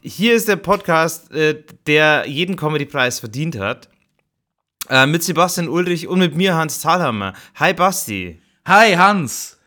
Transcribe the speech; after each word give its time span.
hier 0.00 0.34
ist 0.34 0.48
der 0.48 0.56
Podcast, 0.56 1.30
äh, 1.32 1.62
der 1.86 2.24
jeden 2.26 2.56
Comedy-Preis 2.56 3.20
verdient 3.20 3.58
hat. 3.58 3.88
Äh, 4.88 5.06
mit 5.06 5.22
Sebastian 5.22 5.68
Ulrich 5.68 6.08
und 6.08 6.18
mit 6.18 6.34
mir, 6.36 6.54
Hans 6.54 6.80
Thalhammer. 6.80 7.34
Hi, 7.56 7.74
Basti. 7.74 8.40
Hi, 8.66 8.94
Hans. 8.94 9.58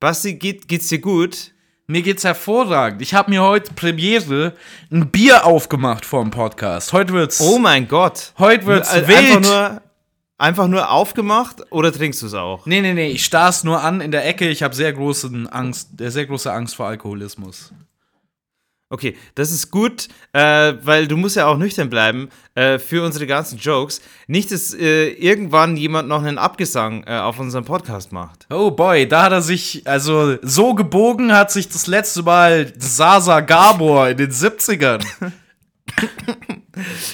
Basti, 0.00 0.34
geht, 0.34 0.68
geht's 0.68 0.88
dir 0.88 1.00
gut? 1.00 1.52
Mir 1.86 2.02
geht's 2.02 2.24
hervorragend. 2.24 3.00
Ich 3.02 3.14
habe 3.14 3.30
mir 3.30 3.42
heute 3.42 3.72
Premiere 3.74 4.54
ein 4.92 5.10
Bier 5.10 5.46
aufgemacht 5.46 6.04
vor 6.04 6.22
dem 6.22 6.30
Podcast. 6.30 6.92
Heute 6.92 7.14
wird's. 7.14 7.40
Oh 7.40 7.58
mein 7.58 7.88
Gott. 7.88 8.32
Heute 8.38 8.66
wird's 8.66 8.92
Äh, 8.92 9.08
wild. 9.08 9.18
Einfach 9.18 9.40
nur, 9.40 9.82
einfach 10.36 10.68
nur 10.68 10.90
aufgemacht 10.90 11.62
oder 11.72 11.90
trinkst 11.92 12.20
du 12.22 12.26
es 12.26 12.34
auch? 12.34 12.66
Nee, 12.66 12.82
nee, 12.82 12.92
nee, 12.92 13.08
ich 13.08 13.24
starr's 13.24 13.64
nur 13.64 13.82
an 13.82 14.02
in 14.02 14.10
der 14.10 14.26
Ecke. 14.26 14.48
Ich 14.50 14.62
habe 14.62 14.74
sehr 14.74 14.92
Angst, 15.48 15.98
äh, 16.00 16.10
sehr 16.10 16.26
große 16.26 16.52
Angst 16.52 16.76
vor 16.76 16.86
Alkoholismus. 16.86 17.72
Okay, 18.90 19.16
das 19.34 19.50
ist 19.52 19.70
gut, 19.70 20.08
äh, 20.32 20.72
weil 20.82 21.08
du 21.08 21.18
musst 21.18 21.36
ja 21.36 21.46
auch 21.46 21.58
nüchtern 21.58 21.90
bleiben 21.90 22.30
äh, 22.54 22.78
für 22.78 23.04
unsere 23.04 23.26
ganzen 23.26 23.58
Jokes. 23.58 24.00
Nicht, 24.28 24.50
dass 24.50 24.72
äh, 24.72 25.08
irgendwann 25.10 25.76
jemand 25.76 26.08
noch 26.08 26.22
einen 26.22 26.38
Abgesang 26.38 27.04
äh, 27.04 27.18
auf 27.18 27.38
unserem 27.38 27.66
Podcast 27.66 28.12
macht. 28.12 28.46
Oh 28.48 28.70
boy, 28.70 29.06
da 29.06 29.24
hat 29.24 29.32
er 29.32 29.42
sich, 29.42 29.86
also 29.86 30.38
so 30.40 30.74
gebogen 30.74 31.34
hat 31.34 31.52
sich 31.52 31.68
das 31.68 31.86
letzte 31.86 32.22
Mal 32.22 32.72
Sasa 32.78 33.40
Gabor 33.40 34.08
in 34.08 34.16
den 34.16 34.30
70ern. 34.30 35.04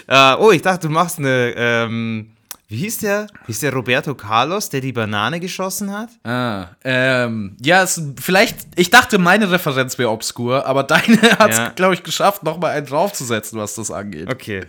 Äh, 0.06 0.34
oh, 0.40 0.50
ich 0.50 0.60
dachte, 0.60 0.88
du 0.88 0.92
machst 0.92 1.18
eine, 1.18 1.54
ähm, 1.56 2.33
wie 2.68 2.76
hieß 2.78 2.98
der? 2.98 3.26
Hieß 3.46 3.60
der 3.60 3.72
Roberto 3.72 4.14
Carlos, 4.14 4.70
der 4.70 4.80
die 4.80 4.92
Banane 4.92 5.38
geschossen 5.40 5.92
hat? 5.92 6.08
ah, 6.24 6.68
ähm, 6.84 7.56
ja, 7.60 7.82
es, 7.82 8.00
vielleicht, 8.20 8.58
ich 8.76 8.90
dachte, 8.90 9.18
meine 9.18 9.50
Referenz 9.50 9.98
wäre 9.98 10.10
obskur, 10.10 10.66
aber 10.66 10.82
deine 10.82 11.20
hat's, 11.38 11.58
Ja. 11.58 11.68
glaube 11.70 11.94
ich, 11.94 12.02
geschafft, 12.02 12.42
nochmal 12.42 12.72
einen 12.72 12.86
draufzusetzen, 12.86 13.58
was 13.58 13.74
das 13.74 13.90
angeht. 13.90 14.30
Okay. 14.30 14.64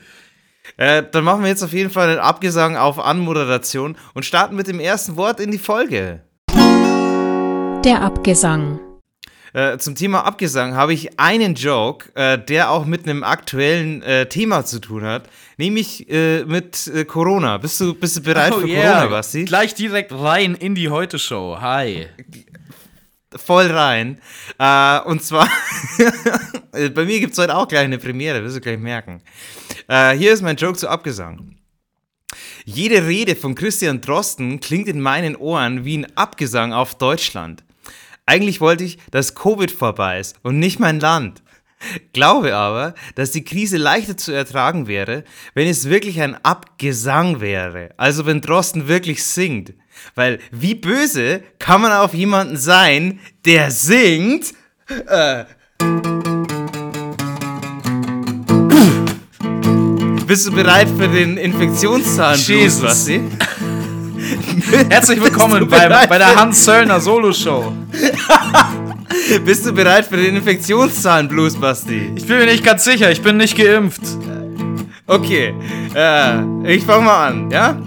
Äh, 0.78 1.04
dann 1.12 1.24
machen 1.24 1.42
wir 1.44 1.50
jetzt 1.50 1.64
auf 1.64 1.74
jeden 1.74 1.92
Fall 1.92 2.10
einen 2.10 2.20
Abgesang 2.20 2.76
auf 2.76 3.00
Anmoderation 3.00 3.98
und 4.14 4.26
starten 4.26 4.56
mit 4.56 4.68
dem 4.68 4.80
ersten 4.80 5.16
Wort 5.16 5.40
in 5.40 5.52
die 5.52 5.60
Folge. 5.60 6.22
Der 7.86 8.02
Abgesang. 8.02 8.80
Äh, 9.56 9.78
zum 9.78 9.96
Thema 9.96 10.26
Abgesang 10.26 10.76
habe 10.76 10.94
ich 10.94 11.18
einen 11.18 11.56
Joke, 11.56 12.14
äh, 12.16 12.38
der 12.38 12.72
auch 12.72 12.86
mit 12.86 13.08
einem 13.08 13.24
aktuellen 13.24 14.02
äh, 14.02 14.28
Thema 14.28 14.66
zu 14.66 14.80
tun 14.80 15.06
hat, 15.06 15.30
nämlich 15.56 16.10
äh, 16.10 16.44
mit 16.44 16.88
äh, 16.88 17.06
Corona. 17.06 17.58
Bist 17.58 17.80
du, 17.80 17.94
bist 17.94 18.18
du 18.18 18.22
bereit 18.22 18.52
Oh 18.54 18.60
für 18.60 18.68
yeah. 18.68 18.92
Corona, 18.92 19.08
Basti? 19.08 19.46
Gleich 19.46 19.74
direkt 19.74 20.12
rein 20.12 20.56
in 20.56 20.76
die 20.76 20.90
Heute-Show. 20.90 21.60
Hi. 21.62 22.08
Voll 23.34 23.68
rein. 23.68 24.20
Und 25.06 25.24
zwar, 25.24 25.50
bei 26.72 27.06
mir 27.06 27.22
gibt 27.22 27.32
es 27.32 27.40
heute 27.40 27.56
auch 27.56 27.70
gleich 27.70 27.86
eine 27.86 27.98
Premiere, 27.98 28.44
wirst 28.44 28.58
du 28.58 28.62
gleich 28.62 28.78
merken. 28.78 29.22
Hier 29.90 30.34
ist 30.34 30.42
mein 30.42 30.56
Joke 30.56 30.78
zu 30.78 30.88
Abgesang. 30.88 31.58
Jede 32.64 33.06
Rede 33.08 33.36
von 33.36 33.56
Christian 33.56 34.00
Drosten 34.00 34.62
klingt 34.62 34.88
in 34.88 35.02
meinen 35.02 35.36
Ohren 35.36 35.84
wie 35.84 35.98
ein 35.98 36.18
Abgesang 36.18 36.72
auf 36.72 36.96
Deutschland. 36.98 37.66
Eigentlich 38.26 38.60
wollte 38.60 38.84
ich, 38.84 38.98
dass 39.12 39.36
Covid 39.36 39.72
vorbei 39.72 40.20
ist 40.20 40.38
und 40.42 40.58
nicht 40.58 40.80
mein 40.80 41.00
Land. 41.00 41.44
Glaube 42.14 42.56
aber, 42.56 42.96
dass 43.14 43.32
die 43.32 43.44
Krise 43.44 43.78
leichter 43.78 44.18
zu 44.18 44.32
ertragen 44.32 44.88
wäre, 44.88 45.24
wenn 45.54 45.68
es 45.68 45.90
wirklich 45.90 46.22
ein 46.22 46.36
Abgesang 46.44 47.42
wäre. 47.42 47.90
Also 47.98 48.26
wenn 48.26 48.42
Drosten 48.42 48.88
wirklich 48.88 49.24
singt. 49.24 49.74
Weil 50.16 50.40
wie 50.52 50.74
böse 50.74 51.44
kann 51.60 51.82
man 51.82 51.92
auf 51.92 52.14
jemanden 52.14 52.58
sein, 52.58 53.20
der 53.46 53.70
singt? 53.70 54.54
Äh. 55.08 55.46
Bist 60.26 60.48
du 60.48 60.52
bereit 60.52 60.90
für 60.98 61.08
den 61.08 61.38
Infektionszahlen? 61.38 62.40
Basti? 62.82 63.22
Herzlich 64.90 65.22
willkommen 65.22 65.68
beim, 65.68 65.92
bei 66.10 66.18
der 66.18 66.36
Hans 66.36 66.66
Söllner 66.66 67.00
Solo-Show. 67.00 67.72
Bist 69.46 69.66
du 69.66 69.72
bereit 69.72 70.06
für 70.06 70.18
den 70.18 70.36
Infektionszahlen 70.36 71.28
Blues, 71.28 71.56
Basti? 71.56 72.12
Ich 72.16 72.26
bin 72.26 72.38
mir 72.38 72.46
nicht 72.46 72.64
ganz 72.64 72.84
sicher, 72.84 73.12
ich 73.12 73.22
bin 73.22 73.38
nicht 73.38 73.58
geimpft. 73.58 74.02
Okay, 75.08 75.54
äh, 75.94 76.74
ich 76.74 76.84
fange 76.84 77.06
mal 77.06 77.28
an, 77.28 77.52
ja? 77.52 77.78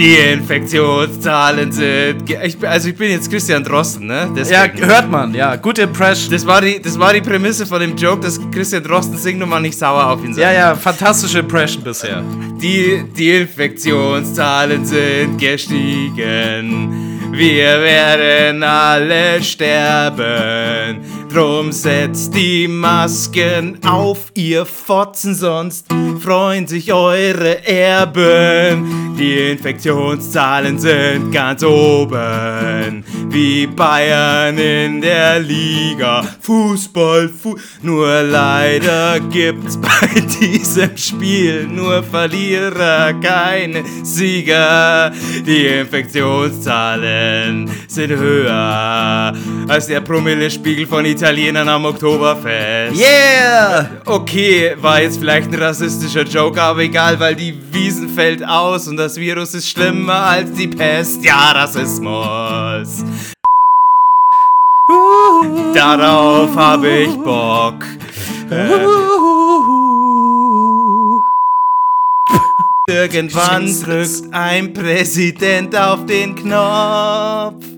Die 0.00 0.14
Infektionszahlen 0.14 1.70
sind. 1.72 2.30
Ich, 2.30 2.56
also 2.66 2.88
ich 2.88 2.96
bin 2.96 3.10
jetzt 3.10 3.30
Christian 3.30 3.62
Drosten, 3.62 4.06
ne? 4.06 4.14
Ja, 4.14 4.66
Deswegen. 4.66 4.86
hört 4.86 5.10
man, 5.10 5.34
ja. 5.34 5.56
Gute 5.56 5.82
Impression. 5.82 6.32
Das 6.32 6.46
war, 6.46 6.62
die, 6.62 6.80
das 6.80 6.98
war 6.98 7.12
die 7.12 7.20
Prämisse 7.20 7.66
von 7.66 7.80
dem 7.80 7.94
Joke, 7.96 8.22
dass 8.22 8.40
Christian 8.50 8.82
Drosten 8.82 9.18
singt 9.18 9.42
und 9.42 9.50
man 9.50 9.60
nicht 9.60 9.78
sauer 9.78 10.06
auf 10.06 10.24
ihn 10.24 10.32
sein. 10.32 10.42
Ja, 10.44 10.52
ja, 10.52 10.74
fantastische 10.74 11.40
Impression 11.40 11.84
bisher. 11.84 12.22
Die, 12.62 13.04
die 13.14 13.30
Infektionszahlen 13.30 14.86
sind 14.86 15.36
gestiegen. 15.36 17.20
Wir 17.32 17.82
werden 17.82 18.62
alle 18.62 19.42
sterben. 19.42 21.00
Drum 21.32 21.70
setzt 21.70 22.34
die 22.34 22.66
Masken 22.66 23.78
auf, 23.86 24.32
ihr 24.34 24.66
Fotzen, 24.66 25.36
sonst 25.36 25.86
freuen 26.18 26.66
sich 26.66 26.92
eure 26.92 27.64
Erben. 27.64 29.14
Die 29.16 29.52
Infektionszahlen 29.52 30.78
sind 30.78 31.30
ganz 31.30 31.62
oben, 31.62 33.04
wie 33.28 33.66
Bayern 33.66 34.58
in 34.58 35.00
der 35.00 35.38
Liga. 35.38 36.22
Fußball, 36.40 37.28
Fu 37.28 37.56
nur 37.82 38.22
leider 38.22 39.20
gibt's 39.20 39.76
bei 39.76 40.20
diesem 40.40 40.96
Spiel 40.96 41.68
nur 41.68 42.02
Verlierer, 42.02 43.12
keine 43.14 43.84
Sieger. 44.02 45.12
Die 45.46 45.66
Infektionszahlen 45.66 47.70
sind 47.86 48.10
höher 48.10 49.32
als 49.68 49.86
der 49.86 50.00
Promillespiegel 50.00 50.86
von 50.86 51.04
Italienern 51.20 51.68
am 51.68 51.84
Oktoberfest. 51.84 52.98
Yeah! 52.98 54.00
Okay, 54.06 54.74
war 54.80 55.02
jetzt 55.02 55.18
vielleicht 55.18 55.52
ein 55.52 55.54
rassistischer 55.54 56.22
Joke, 56.22 56.60
aber 56.60 56.80
egal, 56.80 57.20
weil 57.20 57.34
die 57.34 57.54
Wiesen 57.70 58.08
fällt 58.08 58.42
aus 58.42 58.88
und 58.88 58.96
das 58.96 59.16
Virus 59.16 59.52
ist 59.52 59.68
schlimmer 59.68 60.14
als 60.14 60.50
die 60.52 60.68
Pest. 60.68 61.22
Ja, 61.22 61.52
Rassismus. 61.52 63.04
Darauf 65.74 66.56
habe 66.56 66.88
ich 66.88 67.14
Bock. 67.16 67.84
Irgendwann 72.88 73.66
drückt 73.82 74.32
ein 74.32 74.72
Präsident 74.72 75.76
auf 75.76 76.06
den 76.06 76.34
Knopf 76.34 77.69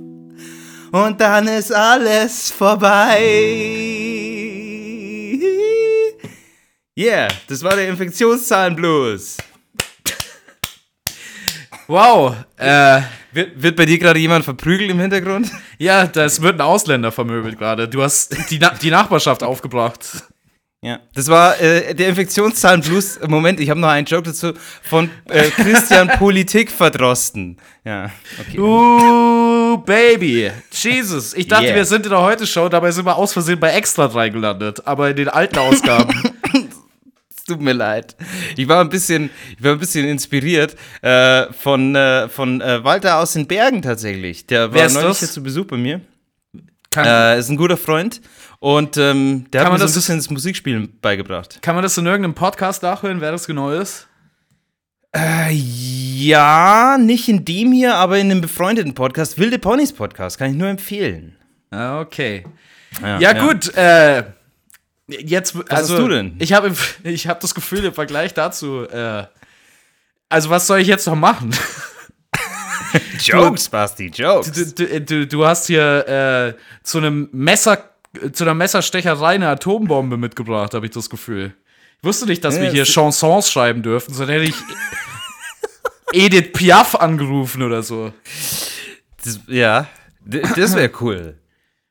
und 0.92 1.20
dann 1.20 1.48
ist 1.48 1.72
alles 1.74 2.52
vorbei. 2.52 3.18
Yeah, 6.96 7.28
das 7.48 7.62
war 7.62 7.74
der 7.74 7.88
Infektionszahlenblues. 7.88 9.38
Wow, 11.88 12.36
äh, 12.58 13.00
Wird, 13.32 13.62
wird 13.62 13.76
bei 13.76 13.86
dir 13.86 13.98
gerade 13.98 14.18
jemand 14.18 14.44
verprügelt 14.44 14.90
im 14.90 15.00
Hintergrund? 15.00 15.50
ja, 15.78 16.06
das 16.06 16.42
wird 16.42 16.56
ein 16.56 16.60
Ausländer 16.60 17.10
vermöbelt 17.10 17.58
gerade. 17.58 17.88
Du 17.88 18.02
hast 18.02 18.36
die, 18.50 18.58
Na 18.58 18.70
die 18.70 18.90
Nachbarschaft 18.90 19.42
aufgebracht. 19.42 20.22
Ja, 20.84 20.98
das 21.14 21.28
war 21.28 21.58
äh, 21.60 21.94
der 21.94 22.08
Infektionszahlenblues. 22.08 23.20
Moment, 23.28 23.60
ich 23.60 23.70
habe 23.70 23.80
noch 23.80 23.88
einen 23.88 24.04
Joke 24.04 24.24
dazu 24.24 24.52
von 24.82 25.08
äh, 25.28 25.48
Christian 25.50 26.08
Politik 26.08 26.70
verdrosten. 26.70 27.56
Ja, 27.84 28.10
okay. 28.40 28.58
Uh, 28.58 29.61
Baby. 29.78 30.50
Jesus. 30.72 31.34
Ich 31.34 31.48
dachte, 31.48 31.64
Yeah. 31.66 31.74
wir 31.76 31.84
sind 31.84 32.04
in 32.06 32.10
der 32.10 32.20
Heute-Show, 32.22 32.68
dabei 32.68 32.90
sind 32.90 33.04
wir 33.06 33.16
aus 33.16 33.32
Versehen 33.32 33.58
bei 33.60 33.70
Extra 33.72 34.08
3 34.08 34.28
gelandet. 34.30 34.86
Aber 34.86 35.10
in 35.10 35.16
den 35.16 35.28
alten 35.28 35.58
Ausgaben. 35.58 36.12
Es 37.36 37.44
tut 37.46 37.60
mir 37.60 37.72
leid. 37.72 38.16
Ich 38.56 38.68
war 38.68 38.80
ein 38.80 38.88
bisschen, 38.88 39.30
ich 39.58 39.62
war 39.64 39.72
ein 39.72 39.78
bisschen 39.78 40.06
inspiriert 40.06 40.76
äh, 41.02 41.52
von, 41.52 41.94
äh, 41.96 42.28
von 42.28 42.60
äh, 42.60 42.82
Walter 42.84 43.18
aus 43.18 43.32
den 43.32 43.46
Bergen 43.46 43.82
tatsächlich. 43.82 44.46
Der 44.46 44.72
war 44.72 44.88
neulich 44.88 44.94
das? 45.08 45.18
hier 45.20 45.28
zu 45.28 45.42
Besuch 45.42 45.66
bei 45.66 45.76
mir. 45.76 46.00
Kann, 46.90 47.06
Äh, 47.06 47.38
ist 47.38 47.48
ein 47.48 47.56
guter 47.56 47.78
Freund 47.78 48.20
und 48.60 48.96
ähm, 48.98 49.46
der 49.50 49.60
Kann 49.62 49.66
hat 49.66 49.72
man 49.72 49.80
mir 49.80 49.88
so 49.88 49.92
ein 49.92 49.96
bisschen 49.98 50.18
das 50.18 50.28
Musikspielen 50.30 50.98
beigebracht. 51.00 51.58
kann 51.62 51.74
man 51.74 51.82
das 51.82 51.96
in 51.96 52.04
irgendeinem 52.04 52.34
Podcast 52.34 52.82
nachhören, 52.82 53.20
wer 53.22 53.32
das 53.32 53.46
genau 53.46 53.70
ist? 53.70 54.06
Äh, 55.14 55.52
ja, 55.52 56.96
nicht 56.98 57.28
in 57.28 57.44
dem 57.44 57.72
hier, 57.72 57.96
aber 57.96 58.18
in 58.18 58.30
einem 58.30 58.40
befreundeten 58.40 58.94
Podcast, 58.94 59.38
Wilde 59.38 59.58
Ponys 59.58 59.92
Podcast, 59.92 60.38
kann 60.38 60.50
ich 60.50 60.56
nur 60.56 60.68
empfehlen. 60.68 61.36
Ah, 61.70 62.00
okay. 62.00 62.44
Ja, 63.00 63.32
gut, 63.32 63.74
äh, 63.76 64.24
jetzt, 65.06 65.56
was 65.56 65.68
also, 65.68 65.94
hast 65.94 66.02
du 66.02 66.08
denn? 66.08 66.36
Ich 66.38 66.52
habe 66.52 66.72
ich 67.04 67.26
hab 67.26 67.40
das 67.40 67.54
Gefühl 67.54 67.84
im 67.84 67.94
Vergleich 67.94 68.34
dazu, 68.34 68.86
äh, 68.88 69.24
also 70.28 70.50
was 70.50 70.66
soll 70.66 70.80
ich 70.80 70.88
jetzt 70.88 71.06
noch 71.06 71.16
machen? 71.16 71.54
Jokes, 73.20 73.68
Basti, 73.68 74.06
Jokes. 74.06 74.52
Du, 74.52 74.86
du, 74.86 75.00
du, 75.00 75.26
du 75.26 75.46
hast 75.46 75.66
hier 75.66 76.08
äh, 76.08 76.54
zu 76.82 76.98
einem 76.98 77.28
Messer 77.32 77.92
zu 78.32 78.44
einer 78.44 78.54
Messerstecherei 78.54 79.34
eine 79.34 79.48
Atombombe 79.48 80.16
mitgebracht, 80.16 80.74
habe 80.74 80.86
ich 80.86 80.92
das 80.92 81.08
Gefühl. 81.08 81.54
Ich 82.04 82.08
wusste 82.08 82.26
nicht, 82.26 82.42
dass 82.44 82.56
Ja, 82.56 82.62
wir 82.62 82.70
hier 82.72 82.84
Chansons 82.84 83.48
schreiben 83.48 83.80
dürfen, 83.80 84.12
sondern 84.12 84.40
hätte 84.40 84.50
ich 84.50 84.56
Edith 86.12 86.52
Piaf 86.52 86.96
angerufen 86.96 87.62
oder 87.62 87.84
so. 87.84 88.12
Das, 89.24 89.38
ja, 89.46 89.86
das 90.24 90.74
wäre 90.74 90.90
cool. 91.00 91.38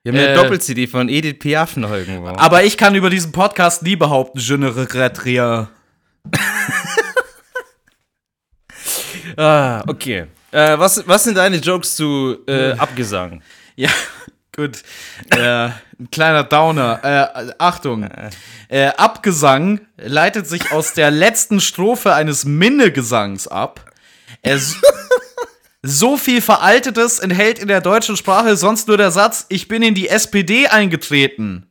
Wir 0.04 0.12
haben 0.12 0.19
Äh, 0.19 0.25
eine 0.28 0.36
Doppel-CD 0.36 0.88
von 0.88 1.08
Edith 1.08 1.40
Piaf 1.40 1.78
noch 1.78 1.92
irgendwo. 1.92 2.28
Aber 2.28 2.62
ich 2.66 2.75
kann 2.75 2.94
über 2.94 3.10
diesen 3.10 3.31
Podcast 3.31 3.84
nie 3.84 3.96
behaupten, 3.96 4.40
je 4.40 4.58
ne 4.58 4.75
regrette 4.75 5.24
rien. 5.24 5.68
Ah, 9.38 9.81
okay. 9.88 10.25
Äh, 10.52 10.78
was, 10.78 11.07
was 11.07 11.24
sind 11.24 11.38
deine 11.38 11.56
Jokes 11.57 11.96
zu 11.96 12.40
äh, 12.48 12.72
Abgesang? 12.74 13.42
Ja, 13.78 13.90
gut. 14.56 14.84
äh, 15.30 15.69
ein 16.01 16.12
kleiner 16.12 16.44
Downer. 16.44 17.00
Äh, 17.03 17.53
Achtung. 17.57 18.07
Äh, 18.69 18.92
Abgesang 18.95 19.81
leitet 19.98 20.48
sich 20.48 20.71
aus 20.71 20.94
der 20.94 21.12
letzten 21.12 21.59
Strophe 21.59 22.13
eines 22.13 22.45
Minnegesangs 22.45 23.50
ab. 23.50 23.92
Er 24.42 24.57
so 25.83 26.15
viel 26.15 26.42
Veraltetes 26.42 27.19
enthält 27.19 27.59
in 27.59 27.68
der 27.68 27.81
deutschen 27.81 28.15
Sprache 28.15 28.56
sonst 28.56 28.88
nur 28.88 28.95
der 28.95 29.12
Satz, 29.12 29.45
ich 29.50 29.68
bin 29.68 29.83
in 29.83 29.94
die 29.94 30.07
SPD 30.07 30.68
eingetreten. 30.68 31.68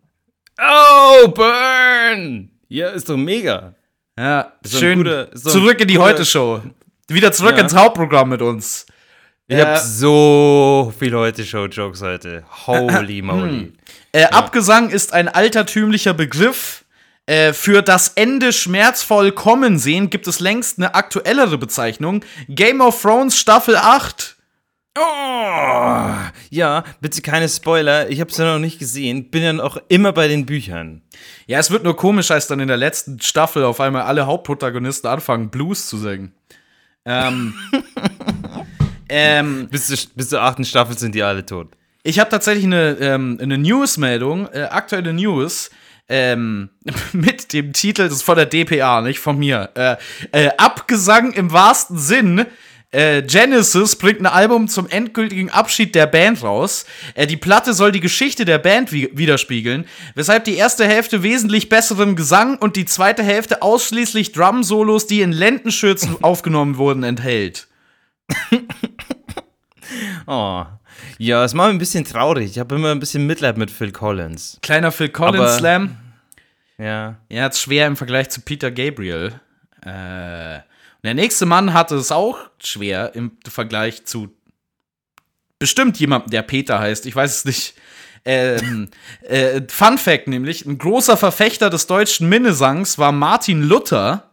Oh, 0.61 1.29
Burn! 1.29 2.51
Ja, 2.69 2.91
ist 2.91 3.09
doch 3.09 3.17
mega. 3.17 3.75
Ja, 4.19 4.53
schön. 4.69 4.99
guter- 4.99 5.35
zurück 5.35 5.81
in 5.81 5.89
die 5.89 5.99
Heute-Show. 5.99 6.61
Wieder 7.09 7.33
zurück 7.33 7.57
Ja. 7.57 7.63
ins 7.63 7.75
Hauptprogramm 7.75 8.29
mit 8.29 8.43
uns. 8.43 8.85
Ich 9.51 9.59
Ja. 9.59 9.67
hab 9.71 9.79
so 9.79 10.95
viel 10.97 11.13
heute 11.13 11.45
Show-Jokes 11.45 12.03
heute. 12.03 12.45
Holy 12.69 13.21
moly. 13.21 13.73
Äh, 14.13 14.27
Abgesang 14.27 14.91
ist 14.91 15.13
ein 15.13 15.27
altertümlicher 15.29 16.15
Begriff. 16.15 16.85
Äh, 17.27 17.53
für 17.53 17.83
das 17.83 18.11
Ende 18.11 18.53
schmerzvoll 18.53 19.33
kommen 19.33 19.77
sehen 19.81 20.09
gibt 20.09 20.29
es 20.29 20.39
längst 20.39 20.79
eine 20.79 20.95
aktuellere 20.95 21.59
Bezeichnung. 21.59 22.25
Game 22.49 22.81
of 22.81 23.03
Thrones 23.03 23.37
Staffel 23.37 23.75
8. 23.75 24.37
Oh, 24.97 25.03
ja, 26.51 26.85
bitte 27.01 27.21
keine 27.21 27.49
Spoiler. 27.49 28.09
Ich 28.09 28.21
hab's 28.21 28.37
ja 28.37 28.53
noch 28.53 28.61
nicht 28.61 28.79
gesehen. 28.79 29.31
Bin 29.33 29.43
ja 29.43 29.65
auch 29.65 29.79
immer 29.89 30.13
bei 30.13 30.29
den 30.29 30.47
Büchern. 30.47 31.03
Ja, 31.49 31.59
es 31.59 31.73
wird 31.73 31.83
nur 31.83 31.97
komisch, 31.97 32.31
als 32.31 32.47
dann 32.47 32.61
in 32.61 32.69
der 32.69 32.77
letzten 32.77 33.21
Staffel 33.21 33.65
auf 33.65 33.81
einmal 33.81 34.03
alle 34.03 34.27
Hauptprotagonisten 34.27 35.11
anfangen, 35.11 35.51
Blues 35.51 35.89
zu 35.89 35.97
singen. 35.99 36.35
Ähm, 37.05 37.55
ähm, 39.11 39.69
Bis, 39.71 39.87
zu, 39.87 39.97
bis 40.15 40.29
zur 40.29 40.43
achten 40.43 40.65
Staffel 40.65 40.97
sind 40.97 41.15
die 41.15 41.23
alle 41.23 41.45
tot. 41.45 41.69
Ich 42.03 42.19
habe 42.19 42.31
tatsächlich 42.31 42.65
eine, 42.65 42.97
ähm, 43.01 43.39
eine 43.41 43.59
News-Meldung, 43.59 44.49
äh, 44.53 44.63
aktuelle 44.63 45.13
News, 45.13 45.71
ähm, 46.09 46.71
mit 47.13 47.53
dem 47.53 47.73
Titel, 47.73 48.05
das 48.05 48.15
ist 48.15 48.23
von 48.23 48.37
der 48.37 48.47
DPA, 48.47 49.01
nicht 49.01 49.21
von 49.21 49.39
mir. 49.39 49.71
Äh, 49.75 49.97
äh, 50.33 50.51
Abgesang 50.57 51.33
im 51.33 51.53
wahrsten 51.53 51.99
Sinn. 51.99 52.47
Äh, 52.93 53.23
Genesis 53.23 53.95
bringt 53.95 54.21
ein 54.21 54.27
Album 54.27 54.67
zum 54.67 54.89
endgültigen 54.89 55.49
Abschied 55.49 55.95
der 55.95 56.09
Band 56.09 56.43
raus. 56.43 56.87
Äh, 57.15 57.29
die 57.29 57.37
Platte 57.37 57.73
soll 57.73 57.93
die 57.93 58.01
Geschichte 58.01 58.45
der 58.45 58.59
Band 58.59 58.91
wi 58.91 59.11
widerspiegeln, 59.13 59.87
weshalb 60.17 60.43
die 60.45 60.57
erste 60.57 60.85
Hälfte 60.85 61.23
wesentlich 61.23 61.69
besseren 61.69 62.17
Gesang 62.17 62.59
und 62.59 62.75
die 62.75 62.87
zweite 62.87 63.23
Hälfte 63.23 63.63
ausschließlich 63.63 64.33
Drum-Solos, 64.33 65.07
die 65.07 65.21
in 65.21 65.31
Lendenschürzen 65.31 66.17
aufgenommen 66.23 66.79
wurden, 66.79 67.05
enthält. 67.05 67.69
Oh. 70.33 70.65
Ja, 71.19 71.45
es 71.45 71.55
macht 71.55 71.69
mich 71.69 71.75
ein 71.75 71.79
bisschen 71.79 72.05
traurig. 72.05 72.53
Ich 72.53 72.59
habe 72.61 72.77
immer 72.77 72.93
ein 72.93 73.01
bisschen 73.01 73.27
Mitleid 73.27 73.59
mit 73.59 73.69
Phil 73.69 73.91
Collins. 73.91 74.59
Kleiner 74.63 74.93
Phil 74.93 75.09
Collins 75.09 75.41
Aber- 75.41 75.59
Slam. 75.59 75.97
Ja. 76.79 77.17
Er 77.29 77.45
hat 77.45 77.57
schwer 77.57 77.89
im 77.89 77.97
Vergleich 77.97 78.31
zu 78.31 78.41
Peter 78.41 78.71
Gabriel. 78.71 79.33
Äh, 79.83 80.61
der 81.03 81.15
nächste 81.15 81.47
Mann 81.47 81.73
hatte 81.75 81.97
es 81.97 82.13
auch 82.13 82.39
schwer 82.63 83.15
im 83.17 83.33
Vergleich 83.49 84.05
zu 84.05 84.29
bestimmt 85.59 85.99
jemandem, 85.99 86.31
der 86.31 86.43
Peter 86.43 86.79
heißt. 86.79 87.07
Ich 87.07 87.17
weiß 87.17 87.39
es 87.39 87.45
nicht. 87.45 87.75
Ähm, 88.25 88.89
äh, 89.23 89.63
Fun 89.69 89.99
Fact 89.99 90.29
nämlich: 90.29 90.65
Ein 90.65 90.79
großer 90.79 91.17
Verfechter 91.17 91.71
des 91.71 91.87
deutschen 91.89 92.29
Minnesangs 92.29 92.99
war 92.99 93.11
Martin 93.13 93.63
Luther. 93.63 94.30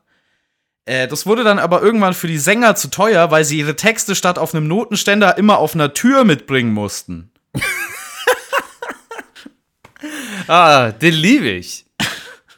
Äh, 0.88 1.08
das 1.10 1.26
wurde 1.26 1.44
dann 1.44 1.60
aber 1.60 1.82
irgendwann 1.82 2.14
für 2.14 2.28
die 2.28 2.38
Sänger 2.38 2.76
zu 2.76 2.90
teuer, 2.90 3.30
weil 3.30 3.44
sie 3.44 3.60
ihre 3.60 3.76
Texte 3.76 4.16
statt 4.16 4.40
auf 4.40 4.56
einem 4.56 4.68
Notenständer 4.68 5.38
immer 5.38 5.58
auf 5.58 5.76
einer 5.76 5.94
Tür 5.94 6.24
mitbringen 6.24 6.74
mussten. 6.74 7.30
Ah, 10.50 10.92
den 10.92 11.14
liebe 11.14 11.50
ich. 11.50 11.86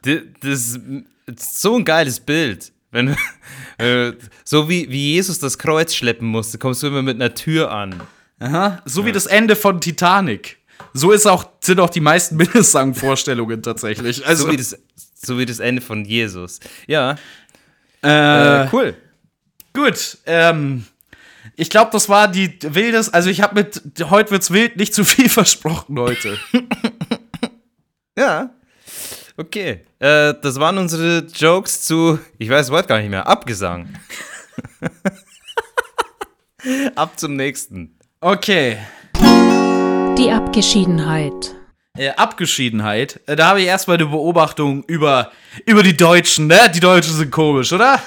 Das 0.04 0.78
ist 1.26 1.60
so 1.60 1.76
ein 1.76 1.86
geiles 1.86 2.20
Bild. 2.20 2.72
Wenn, 2.92 3.16
äh, 3.80 4.12
so 4.44 4.70
wie, 4.70 4.92
wie 4.92 5.14
Jesus 5.14 5.40
das 5.40 5.58
Kreuz 5.58 5.96
schleppen 5.96 6.28
musste, 6.28 6.60
kommst 6.60 6.84
du 6.84 6.88
immer 6.88 7.02
mit 7.02 7.16
einer 7.16 7.34
Tür 7.34 7.72
an. 7.72 8.00
Aha. 8.40 8.84
So 8.86 9.06
wie 9.06 9.12
das 9.12 9.26
Ende 9.26 9.56
von 9.56 9.81
Titanic. 9.81 10.60
So 10.94 11.12
ist 11.12 11.26
auch, 11.26 11.50
sind 11.62 11.80
auch 11.80 11.90
die 11.90 12.02
meisten 12.02 12.36
Minnesang-Vorstellungen 12.38 13.64
tatsächlich. 13.64 14.24
Also, 14.28 14.46
So 14.46 14.52
wie, 14.52 14.58
das, 14.58 14.78
so 15.16 15.40
wie 15.40 15.48
das 15.48 15.60
Ende 15.60 15.81
von 15.81 16.06
Jesus. 16.06 16.60
Ja, 16.86 17.16
äh, 18.04 18.63
äh, 18.63 18.68
cool. 18.72 18.96
gut. 19.74 20.18
Ähm, 20.25 20.86
ich 21.56 21.69
glaube, 21.69 21.92
das 21.92 22.10
war 22.10 22.28
die 22.28 22.57
wildes. 22.62 23.13
Also, 23.13 23.30
ich 23.30 23.42
habe 23.42 23.56
mit 23.56 23.81
heute 24.10 24.31
wird's 24.31 24.51
wild 24.51 24.78
nicht 24.78 24.94
zu 24.94 25.04
viel 25.04 25.30
versprochen 25.30 26.00
heute. 26.00 26.38
Ja. 28.18 28.50
Okay. 29.38 29.86
Äh, 30.00 30.34
das 30.42 30.60
waren 30.60 30.78
unsere 30.78 31.19
Jokes 31.34 31.84
zu, 31.84 32.19
ich 32.38 32.50
weiß 32.50 32.68
das 32.68 32.72
Wort 32.72 32.90
gar 32.90 33.00
nicht 33.00 33.10
mehr, 33.10 33.25
Abgesang. 33.25 33.88
Ab 36.95 37.18
zum 37.18 37.38
nächsten. 37.38 37.98
Okay. 38.19 38.78
Die 40.18 40.30
Abgeschiedenheit. 40.30 41.56
Äh, 42.00 42.12
Abgeschiedenheit. 42.12 43.19
Äh, 43.25 43.36
da 43.36 43.48
habe 43.48 43.62
ich 43.62 43.68
erstmal 43.68 43.98
eine 43.98 44.06
Beobachtung 44.06 44.84
über, 44.86 45.34
über 45.66 45.84
die 45.84 45.98
Deutschen, 45.98 46.48
ne? 46.48 46.72
Die 46.74 46.80
Deutschen 46.80 47.13
sind 47.13 47.30
komisch, 47.30 47.74
oder? 47.74 48.01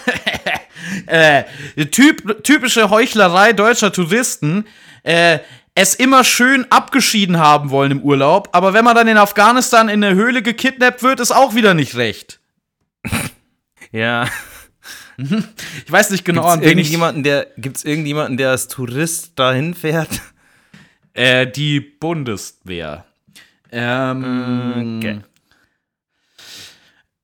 äh, 1.07 1.45
typ, 1.91 2.43
typische 2.43 2.89
Heuchlerei 2.89 3.53
deutscher 3.53 3.93
Touristen. 3.93 4.65
Äh, 5.03 5.41
es 5.75 5.95
immer 5.95 6.25
schön 6.25 6.67
abgeschieden 6.71 7.39
haben 7.39 7.69
wollen 7.69 7.93
im 7.93 8.01
Urlaub, 8.01 8.49
aber 8.53 8.73
wenn 8.73 8.85
man 8.85 8.95
dann 8.97 9.09
in 9.09 9.19
Afghanistan 9.19 9.91
in 9.91 10.03
eine 10.03 10.15
Höhle 10.15 10.43
gekidnappt 10.43 11.03
wird, 11.03 11.21
ist 11.21 11.31
auch 11.31 11.55
wieder 11.55 11.75
nicht 11.75 11.97
recht. 11.97 12.41
Ja. 13.91 14.27
Ich 15.19 15.93
weiß 15.93 16.11
nicht 16.11 16.25
genau, 16.25 16.43
Gibt's 16.45 16.57
an 16.57 16.63
irgendjemanden, 16.63 17.23
der, 17.23 17.47
gibt's 17.59 17.85
irgendjemanden, 17.85 18.39
der 18.39 18.51
als 18.51 18.69
Tourist 18.69 19.33
dahin 19.39 19.75
fährt? 19.75 20.09
äh, 21.13 21.47
die 21.47 21.81
Bundeswehr. 21.81 23.05
Ähm, 23.73 24.99
Okay. 24.99 25.21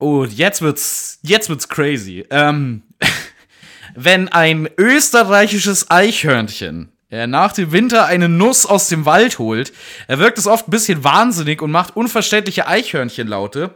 Oh, 0.01 0.25
jetzt 0.25 0.63
wird's, 0.63 1.19
jetzt 1.23 1.49
wird's 1.49 1.69
crazy. 1.69 2.25
Ähm, 2.31 2.83
wenn 3.95 4.29
ein 4.29 4.69
österreichisches 4.79 5.91
Eichhörnchen 5.91 6.93
äh, 7.11 7.27
nach 7.27 7.53
dem 7.53 7.73
Winter 7.73 8.07
eine 8.07 8.29
Nuss 8.29 8.65
aus 8.65 8.89
dem 8.89 9.07
Wald 9.07 9.41
holt, 9.41 9.73
er 10.07 10.21
wirkt 10.21 10.39
es 10.39 10.47
oft 10.47 10.69
ein 10.69 10.71
bisschen 10.71 11.03
wahnsinnig 11.03 11.63
und 11.63 11.73
macht 11.73 11.97
unverständliche 11.97 12.69
Eichhörnchenlaute. 12.69 13.75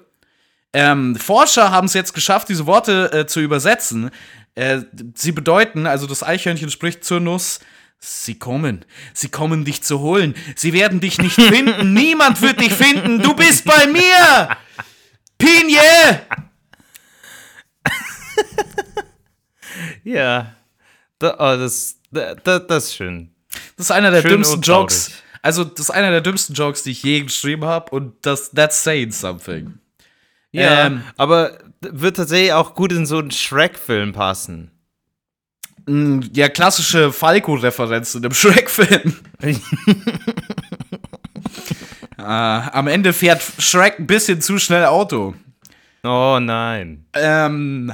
Ähm, 0.73 1.17
Forscher 1.17 1.71
haben 1.73 1.87
es 1.87 1.95
jetzt 1.95 2.15
geschafft, 2.15 2.49
diese 2.49 2.67
Worte 2.67 3.13
äh, 3.13 3.27
zu 3.27 3.41
übersetzen. 3.41 4.11
Äh, 4.55 4.83
sie 5.15 5.33
bedeuten, 5.33 5.87
also 5.87 6.07
das 6.07 6.23
Eichhörnchen 6.23 6.71
spricht 6.71 7.05
zur 7.05 7.19
Nuss. 7.19 7.59
Sie 8.05 8.37
kommen. 8.37 8.85
Sie 9.15 9.29
kommen 9.29 9.65
dich 9.65 9.85
zu 9.85 10.01
holen. 10.01 10.35
Sie 10.57 10.73
werden 10.73 10.99
dich 10.99 11.19
nicht 11.19 11.41
finden. 11.41 11.93
Niemand 11.95 12.43
wird 12.43 12.61
dich 12.61 12.73
finden. 12.73 13.23
Du 13.23 13.33
bist 13.33 13.65
bei 13.65 13.87
mir. 13.87 14.57
Pinie! 15.39 15.81
Ja. 20.05 20.55
Da, 21.19 21.35
oh, 21.39 21.57
das, 21.57 21.97
da, 22.11 22.35
da, 22.35 22.59
das 22.59 22.87
ist 22.87 22.97
schön. 22.97 23.31
Das 23.77 23.87
ist 23.87 23.93
einer 23.93 24.11
der 24.11 24.21
Schön 24.21 24.33
dümmsten. 24.33 24.61
Jokes. 24.61 25.13
Also, 25.41 25.65
das 25.65 25.87
ist 25.87 25.91
einer 25.91 26.11
der 26.11 26.21
dümmsten 26.21 26.55
Jokes, 26.55 26.83
die 26.83 26.91
ich 26.91 27.03
je 27.03 27.23
geschrieben 27.23 27.65
habe. 27.65 27.91
Und 27.91 28.27
das, 28.27 28.51
that's 28.51 28.83
saying 28.83 29.13
something. 29.13 29.79
Ja, 30.51 30.87
Ähm, 30.87 31.05
aber 31.17 31.59
wird 31.81 32.17
tatsächlich 32.17 32.53
auch 32.53 32.75
gut 32.75 32.93
in 32.93 33.07
so 33.07 33.19
einen 33.19 33.31
Shrek-Film 33.31 34.13
passen. 34.13 34.72
Ja, 35.87 36.49
klassische 36.49 37.13
Falco-Referenz 37.13 38.15
in 38.15 38.23
dem 38.23 38.35
Shrek-Film. 38.35 39.17
äh, 42.19 42.23
am 42.23 42.87
Ende 42.87 43.13
fährt 43.13 43.43
Shrek 43.59 43.99
ein 43.99 44.07
bisschen 44.07 44.41
zu 44.41 44.59
schnell 44.59 44.85
Auto. 44.85 45.35
Oh 46.05 46.39
nein. 46.41 47.05
Ähm, 47.15 47.93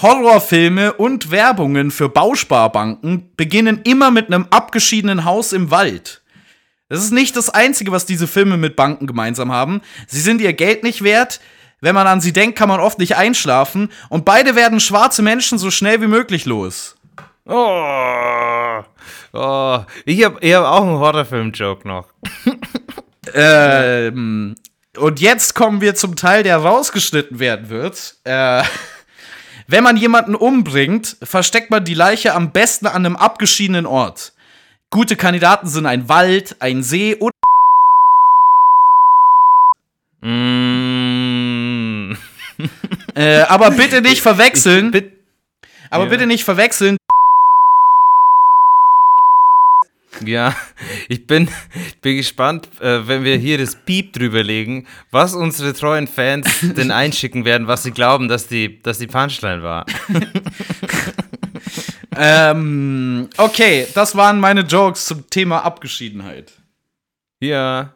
Horrorfilme 0.00 0.94
und 0.94 1.30
Werbungen 1.30 1.90
für 1.90 2.08
Bausparbanken 2.08 3.30
beginnen 3.36 3.80
immer 3.84 4.10
mit 4.10 4.28
einem 4.28 4.46
abgeschiedenen 4.50 5.24
Haus 5.24 5.52
im 5.52 5.70
Wald. 5.70 6.22
Das 6.88 7.02
ist 7.02 7.12
nicht 7.12 7.36
das 7.36 7.50
Einzige, 7.50 7.92
was 7.92 8.06
diese 8.06 8.26
Filme 8.26 8.56
mit 8.56 8.76
Banken 8.76 9.06
gemeinsam 9.06 9.52
haben. 9.52 9.82
Sie 10.06 10.20
sind 10.20 10.40
ihr 10.40 10.52
Geld 10.52 10.82
nicht 10.82 11.02
wert. 11.02 11.40
Wenn 11.84 11.94
man 11.94 12.06
an 12.06 12.22
sie 12.22 12.32
denkt, 12.32 12.56
kann 12.58 12.70
man 12.70 12.80
oft 12.80 12.98
nicht 12.98 13.14
einschlafen. 13.16 13.90
Und 14.08 14.24
beide 14.24 14.56
werden 14.56 14.80
schwarze 14.80 15.20
Menschen 15.20 15.58
so 15.58 15.70
schnell 15.70 16.00
wie 16.00 16.06
möglich 16.06 16.46
los. 16.46 16.96
Oh, 17.44 18.82
oh. 19.34 19.80
Ich 20.06 20.24
habe 20.24 20.38
ich 20.40 20.54
hab 20.54 20.64
auch 20.64 20.80
einen 20.82 20.98
Horrorfilm-Joke 20.98 21.86
noch. 21.86 22.06
Ähm, 23.32 24.54
und 24.98 25.18
jetzt 25.18 25.54
kommen 25.54 25.80
wir 25.80 25.94
zum 25.94 26.14
Teil, 26.14 26.42
der 26.42 26.58
rausgeschnitten 26.58 27.38
werden 27.38 27.70
wird. 27.70 28.16
Äh, 28.24 28.62
wenn 29.66 29.82
man 29.82 29.96
jemanden 29.96 30.34
umbringt, 30.34 31.16
versteckt 31.22 31.70
man 31.70 31.86
die 31.86 31.94
Leiche 31.94 32.34
am 32.34 32.52
besten 32.52 32.86
an 32.86 33.06
einem 33.06 33.16
abgeschiedenen 33.16 33.86
Ort. 33.86 34.34
Gute 34.90 35.16
Kandidaten 35.16 35.68
sind 35.68 35.86
ein 35.86 36.10
Wald, 36.10 36.56
ein 36.60 36.82
See 36.82 37.16
oder. 37.16 37.32
Mm. 40.20 40.83
Äh, 43.14 43.42
aber 43.42 43.70
bitte 43.70 44.00
nicht 44.00 44.22
verwechseln. 44.22 44.90
Bit- 44.90 45.12
aber 45.90 46.04
ja. 46.04 46.10
bitte 46.10 46.26
nicht 46.26 46.44
verwechseln. 46.44 46.96
Ja, 50.24 50.54
ich 51.08 51.26
bin, 51.26 51.48
bin 52.00 52.16
gespannt, 52.16 52.68
äh, 52.80 53.06
wenn 53.06 53.24
wir 53.24 53.36
hier 53.36 53.58
das 53.58 53.74
Piep 53.74 54.12
drüber 54.12 54.42
legen, 54.42 54.86
was 55.10 55.34
unsere 55.34 55.72
treuen 55.72 56.06
Fans 56.06 56.46
denn 56.62 56.90
einschicken 56.92 57.44
werden, 57.44 57.66
was 57.66 57.82
sie 57.82 57.90
glauben, 57.90 58.28
dass 58.28 58.46
die, 58.46 58.80
dass 58.82 58.98
die 58.98 59.08
Punchline 59.08 59.62
war. 59.62 59.86
Ähm, 62.16 63.28
okay, 63.38 63.86
das 63.94 64.16
waren 64.16 64.38
meine 64.38 64.60
Jokes 64.60 65.06
zum 65.06 65.28
Thema 65.30 65.64
Abgeschiedenheit. 65.64 66.52
Ja. 67.40 67.94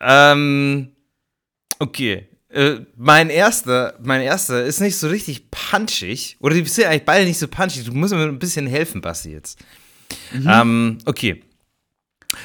Ähm, 0.00 0.92
okay. 1.78 2.26
Äh, 2.48 2.80
mein 2.96 3.28
erster, 3.28 3.94
mein 4.02 4.22
erster 4.22 4.64
ist 4.64 4.80
nicht 4.80 4.96
so 4.96 5.08
richtig 5.08 5.50
punchig. 5.50 6.36
Oder 6.40 6.54
die 6.54 6.64
sind 6.64 6.86
eigentlich 6.86 7.04
beide 7.04 7.26
nicht 7.26 7.38
so 7.38 7.48
punchig. 7.48 7.84
Du 7.84 7.92
musst 7.92 8.14
mir 8.14 8.22
ein 8.22 8.38
bisschen 8.38 8.66
helfen, 8.66 9.00
Basti, 9.00 9.32
jetzt. 9.32 9.58
Ähm, 10.32 10.98
okay. 11.04 11.42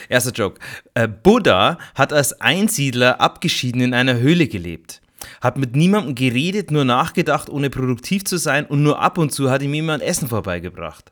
Erster 0.10 0.32
Joke. 0.32 0.60
Äh, 0.94 1.08
Buddha 1.08 1.78
hat 1.96 2.14
als 2.14 2.40
Einsiedler 2.42 3.20
abgeschieden 3.22 3.82
in 3.82 3.94
einer 3.94 4.18
Höhle 4.20 4.48
gelebt. 4.48 5.02
Hat 5.40 5.58
mit 5.58 5.76
niemandem 5.76 6.16
geredet, 6.16 6.72
nur 6.72 6.86
nachgedacht, 6.86 7.50
ohne 7.50 7.70
produktiv 7.70 8.26
zu 8.26 8.38
sein 8.38 8.66
und 8.66 8.82
nur 8.82 9.00
ab 9.00 9.18
und 9.18 9.32
zu 9.32 9.52
hat 9.52 9.62
ihm 9.62 9.74
jemand 9.74 10.02
Essen 10.02 10.28
vorbeigebracht. 10.28 11.12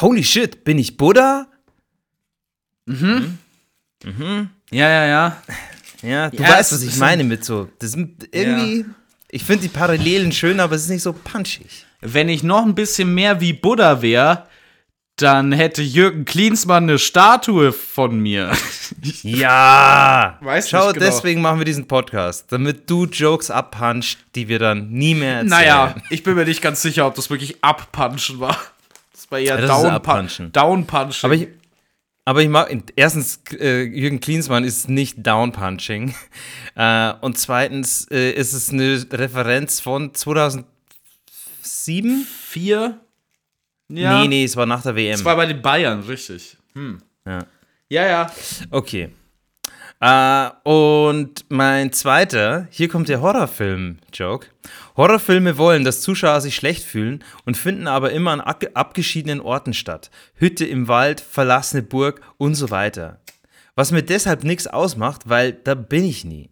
Holy 0.00 0.24
shit, 0.24 0.64
bin 0.64 0.78
ich 0.78 0.96
Buddha? 0.96 1.46
Ja, 4.70 4.88
ja, 4.88 5.06
ja. 5.06 5.42
Ja, 6.02 6.30
du 6.30 6.42
Ja, 6.42 6.48
weißt, 6.48 6.72
was 6.72 6.82
ich 6.82 6.96
meine 6.96 7.24
mit 7.24 7.44
so. 7.44 7.68
Das 7.78 7.92
sind 7.92 8.28
irgendwie. 8.32 8.84
Ich 9.30 9.44
finde 9.44 9.62
die 9.62 9.68
Parallelen 9.68 10.32
schön, 10.32 10.58
aber 10.60 10.74
es 10.74 10.82
ist 10.82 10.88
nicht 10.90 11.02
so 11.02 11.12
punchig. 11.12 11.86
Wenn 12.00 12.28
ich 12.28 12.42
noch 12.42 12.64
ein 12.64 12.74
bisschen 12.74 13.14
mehr 13.14 13.40
wie 13.40 13.52
Buddha 13.52 14.02
wäre, 14.02 14.46
dann 15.16 15.52
hätte 15.52 15.82
Jürgen 15.82 16.24
Klinsmann 16.24 16.84
eine 16.84 16.98
Statue 16.98 17.72
von 17.72 18.18
mir. 18.20 18.50
Ja! 19.22 20.36
Weiß 20.40 20.68
Schau, 20.70 20.86
nicht 20.86 20.94
genau. 20.94 21.06
deswegen 21.06 21.40
machen 21.40 21.58
wir 21.58 21.64
diesen 21.64 21.86
Podcast, 21.86 22.46
damit 22.50 22.90
du 22.90 23.06
Jokes 23.06 23.50
abpuncht, 23.50 24.18
die 24.34 24.48
wir 24.48 24.58
dann 24.58 24.90
nie 24.90 25.14
mehr 25.14 25.34
erzählen. 25.34 25.48
naja, 25.48 25.94
ich 26.10 26.22
bin 26.22 26.34
mir 26.34 26.44
nicht 26.44 26.60
ganz 26.60 26.82
sicher, 26.82 27.06
ob 27.06 27.14
das 27.14 27.30
wirklich 27.30 27.62
abpunchen 27.62 28.40
war. 28.40 28.56
Das 29.12 29.30
war 29.30 29.38
eher 29.38 29.60
Ja, 29.60 29.66
Downpunchen. 29.66 29.94
abpunchen. 29.94 30.52
Downpunchen. 30.52 31.18
Aber 31.24 31.34
ich, 31.34 31.48
aber 32.30 32.42
ich 32.42 32.48
mag, 32.48 32.72
erstens, 32.94 33.40
äh, 33.58 33.82
Jürgen 33.82 34.20
Klinsmann 34.20 34.62
ist 34.62 34.88
nicht 34.88 35.26
Downpunching. 35.26 36.14
Äh, 36.76 37.12
und 37.20 37.36
zweitens 37.36 38.06
äh, 38.12 38.30
ist 38.30 38.52
es 38.52 38.70
eine 38.70 39.04
Referenz 39.12 39.80
von 39.80 40.14
2007? 40.14 40.64
vier? 42.24 43.00
Ja. 43.88 44.22
Nee, 44.22 44.28
nee, 44.28 44.44
es 44.44 44.56
war 44.56 44.66
nach 44.66 44.82
der 44.82 44.94
WM. 44.94 45.10
Das 45.10 45.24
war 45.24 45.34
bei 45.34 45.46
den 45.46 45.60
Bayern, 45.60 46.00
richtig. 46.02 46.56
Hm. 46.74 47.02
Ja. 47.26 47.40
Ja, 47.88 48.06
ja. 48.06 48.32
Okay. 48.70 49.10
Äh, 50.00 50.48
und 50.64 51.44
mein 51.50 51.92
zweiter, 51.92 52.66
hier 52.70 52.88
kommt 52.88 53.08
der 53.10 53.20
Horrorfilm-Joke. 53.20 54.46
Horrorfilme 54.96 55.58
wollen, 55.58 55.84
dass 55.84 56.00
Zuschauer 56.00 56.40
sich 56.40 56.54
schlecht 56.56 56.84
fühlen 56.84 57.22
und 57.44 57.56
finden 57.56 57.86
aber 57.86 58.10
immer 58.12 58.30
an 58.32 58.40
ab- 58.40 58.64
abgeschiedenen 58.74 59.40
Orten 59.40 59.74
statt. 59.74 60.10
Hütte 60.34 60.64
im 60.64 60.88
Wald, 60.88 61.20
verlassene 61.20 61.82
Burg 61.82 62.22
und 62.38 62.54
so 62.54 62.70
weiter. 62.70 63.20
Was 63.74 63.92
mir 63.92 64.02
deshalb 64.02 64.42
nichts 64.42 64.66
ausmacht, 64.66 65.28
weil 65.28 65.52
da 65.52 65.74
bin 65.74 66.04
ich 66.04 66.24
nie. 66.24 66.50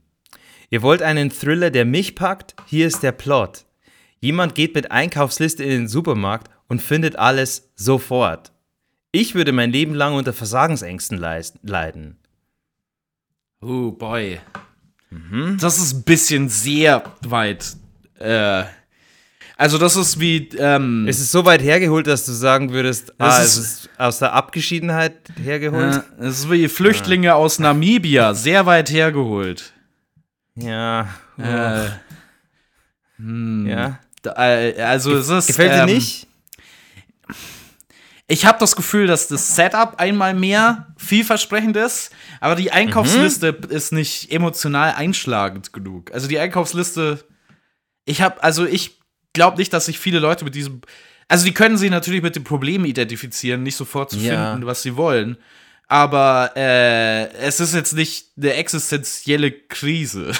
Ihr 0.70 0.82
wollt 0.82 1.00
einen 1.02 1.30
Thriller, 1.30 1.70
der 1.70 1.86
mich 1.86 2.14
packt? 2.14 2.54
Hier 2.66 2.86
ist 2.86 3.02
der 3.02 3.12
Plot. 3.12 3.64
Jemand 4.20 4.54
geht 4.54 4.74
mit 4.74 4.90
Einkaufsliste 4.90 5.62
in 5.64 5.70
den 5.70 5.88
Supermarkt 5.88 6.50
und 6.68 6.82
findet 6.82 7.16
alles 7.16 7.70
sofort. 7.76 8.52
Ich 9.10 9.34
würde 9.34 9.52
mein 9.52 9.72
Leben 9.72 9.94
lang 9.94 10.14
unter 10.14 10.34
Versagensängsten 10.34 11.16
leiden. 11.16 12.18
Oh, 13.60 13.90
boy. 13.92 14.40
Das 15.58 15.78
ist 15.78 15.92
ein 15.94 16.02
bisschen 16.02 16.48
sehr 16.48 17.02
weit. 17.22 17.76
Äh, 18.18 18.64
also, 19.56 19.78
das 19.78 19.96
ist 19.96 20.20
wie. 20.20 20.48
Ähm, 20.58 21.06
Es 21.08 21.18
ist 21.18 21.32
so 21.32 21.44
weit 21.44 21.62
hergeholt, 21.62 22.06
dass 22.06 22.24
du 22.26 22.32
sagen 22.32 22.72
würdest, 22.72 23.12
ah, 23.18 23.38
ist- 23.42 23.56
es 23.56 23.58
ist 23.58 23.90
aus 23.98 24.18
der 24.20 24.32
Abgeschiedenheit 24.34 25.14
hergeholt. 25.42 26.04
äh, 26.20 26.24
es 26.26 26.40
ist 26.40 26.50
wie 26.50 26.68
Flüchtlinge 26.68 27.34
aus 27.34 27.58
Namibia. 27.58 28.34
Sehr 28.34 28.66
weit 28.66 28.90
hergeholt. 28.90 29.72
Ja. 30.54 31.08
Äh, 31.38 31.86
ja. 33.18 33.98
da- 34.22 34.34
äh, 34.36 34.80
also, 34.82 35.16
es 35.16 35.28
ist. 35.28 35.46
Gefällt 35.48 35.72
dir 35.72 35.80
ähm, 35.82 35.86
nicht? 35.86 36.27
Ich 38.30 38.44
habe 38.44 38.58
das 38.58 38.76
Gefühl, 38.76 39.06
dass 39.06 39.26
das 39.28 39.56
Setup 39.56 39.94
einmal 39.98 40.34
mehr 40.34 40.88
vielversprechend 40.98 41.76
ist, 41.78 42.10
aber 42.40 42.56
die 42.56 42.70
Einkaufsliste 42.70 43.58
ist 43.70 43.90
nicht 43.92 44.30
emotional 44.30 44.92
einschlagend 44.94 45.72
genug. 45.72 46.12
Also 46.12 46.28
die 46.28 46.38
Einkaufsliste, 46.38 47.24
ich 48.04 48.20
habe, 48.20 48.42
also 48.42 48.66
ich 48.66 49.00
glaube 49.32 49.56
nicht, 49.56 49.72
dass 49.72 49.86
sich 49.86 49.98
viele 49.98 50.18
Leute 50.18 50.44
mit 50.44 50.54
diesem, 50.54 50.82
also 51.26 51.46
die 51.46 51.54
können 51.54 51.78
sich 51.78 51.90
natürlich 51.90 52.22
mit 52.22 52.36
dem 52.36 52.44
Problem 52.44 52.84
identifizieren, 52.84 53.62
nicht 53.62 53.76
sofort 53.76 54.10
zu 54.10 54.18
Ja. 54.18 54.50
finden, 54.52 54.66
was 54.66 54.82
sie 54.82 54.96
wollen. 54.96 55.38
Aber 55.86 56.52
äh, 56.54 57.30
es 57.32 57.60
ist 57.60 57.72
jetzt 57.74 57.94
nicht 57.94 58.26
eine 58.36 58.52
existenzielle 58.52 59.50
Krise. 59.52 60.32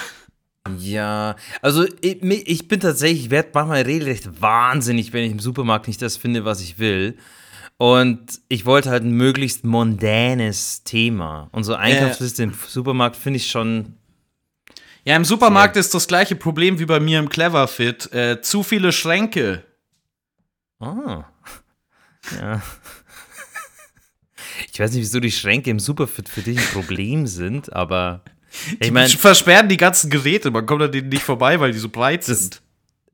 Ja. 0.77 1.35
Also 1.63 1.85
ich, 2.01 2.21
ich 2.21 2.67
bin 2.67 2.79
tatsächlich, 2.79 3.23
ich 3.25 3.29
werde 3.31 3.49
manchmal 3.55 3.81
regelrecht 3.81 4.41
wahnsinnig, 4.41 5.11
wenn 5.11 5.23
ich 5.23 5.31
im 5.31 5.39
Supermarkt 5.39 5.87
nicht 5.87 6.01
das 6.03 6.17
finde, 6.17 6.45
was 6.45 6.61
ich 6.61 6.77
will. 6.77 7.17
Und 7.81 8.41
ich 8.49 8.65
wollte 8.65 8.89
halt 8.89 9.03
ein 9.03 9.13
möglichst 9.13 9.63
mondänes 9.63 10.83
Thema. 10.83 11.47
Und 11.53 11.63
so 11.63 11.75
Einkaufsliste 11.75 12.43
im 12.43 12.53
Supermarkt 12.53 13.15
finde 13.15 13.37
ich 13.37 13.49
schon. 13.49 13.95
Ja, 15.05 15.15
im 15.15 15.23
Supermarkt 15.23 15.77
ist 15.77 15.93
das 15.93 16.05
gleiche 16.05 16.35
Problem 16.35 16.77
wie 16.79 16.85
bei 16.85 16.99
mir 16.99 17.19
im 17.19 17.29
Cleverfit. 17.29 18.11
Äh, 18.11 18.41
zu 18.41 18.63
viele 18.63 18.91
Schränke. 18.91 19.63
Ah. 20.81 21.23
Ja. 22.37 22.61
Ich 24.73 24.77
weiß 24.77 24.91
nicht, 24.91 25.01
wieso 25.01 25.21
die 25.21 25.31
Schränke 25.31 25.69
im 25.69 25.79
Superfit 25.79 26.27
für 26.27 26.41
dich 26.41 26.57
ein 26.57 26.73
Problem 26.73 27.27
sind, 27.27 27.71
aber 27.71 28.25
ich 28.81 28.91
meine, 28.91 29.07
versperren 29.07 29.69
die 29.69 29.77
ganzen 29.77 30.09
Geräte, 30.09 30.51
man 30.51 30.65
kommt 30.65 30.81
an 30.81 30.91
denen 30.91 31.07
nicht 31.07 31.23
vorbei, 31.23 31.61
weil 31.61 31.71
die 31.71 31.79
so 31.79 31.87
breit 31.87 32.25
sind. 32.25 32.61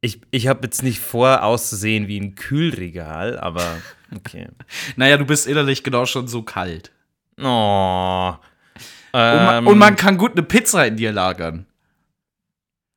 Ich, 0.05 0.21
ich 0.31 0.47
habe 0.47 0.61
jetzt 0.63 0.83
nicht 0.83 0.99
vor, 0.99 1.43
auszusehen 1.43 2.07
wie 2.07 2.19
ein 2.19 2.35
Kühlregal, 2.35 3.39
aber 3.39 3.77
okay. 4.15 4.47
Naja, 4.95 5.17
du 5.17 5.25
bist 5.25 5.47
innerlich 5.47 5.83
genau 5.83 6.05
schon 6.05 6.27
so 6.27 6.43
kalt. 6.43 6.91
Oh. 7.39 8.33
Und, 9.11 9.21
man, 9.21 9.57
Ähm, 9.57 9.67
und 9.67 9.77
man 9.77 9.95
kann 9.95 10.17
gut 10.17 10.33
eine 10.33 10.43
Pizza 10.43 10.85
in 10.85 10.97
dir 10.97 11.11
lagern. 11.11 11.65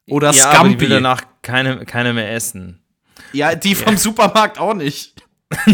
Oder 0.09 0.31
ja, 0.31 0.51
aber 0.51 0.69
ich 0.69 0.81
will 0.81 0.89
Scampi. 0.89 0.89
danach 0.89 1.23
keine, 1.43 1.85
keine 1.85 2.13
mehr 2.13 2.33
essen. 2.33 2.81
Ja, 3.33 3.55
die 3.55 3.75
vom 3.75 3.97
Supermarkt 3.97 4.59
auch 4.59 4.75
nicht. 4.75 5.23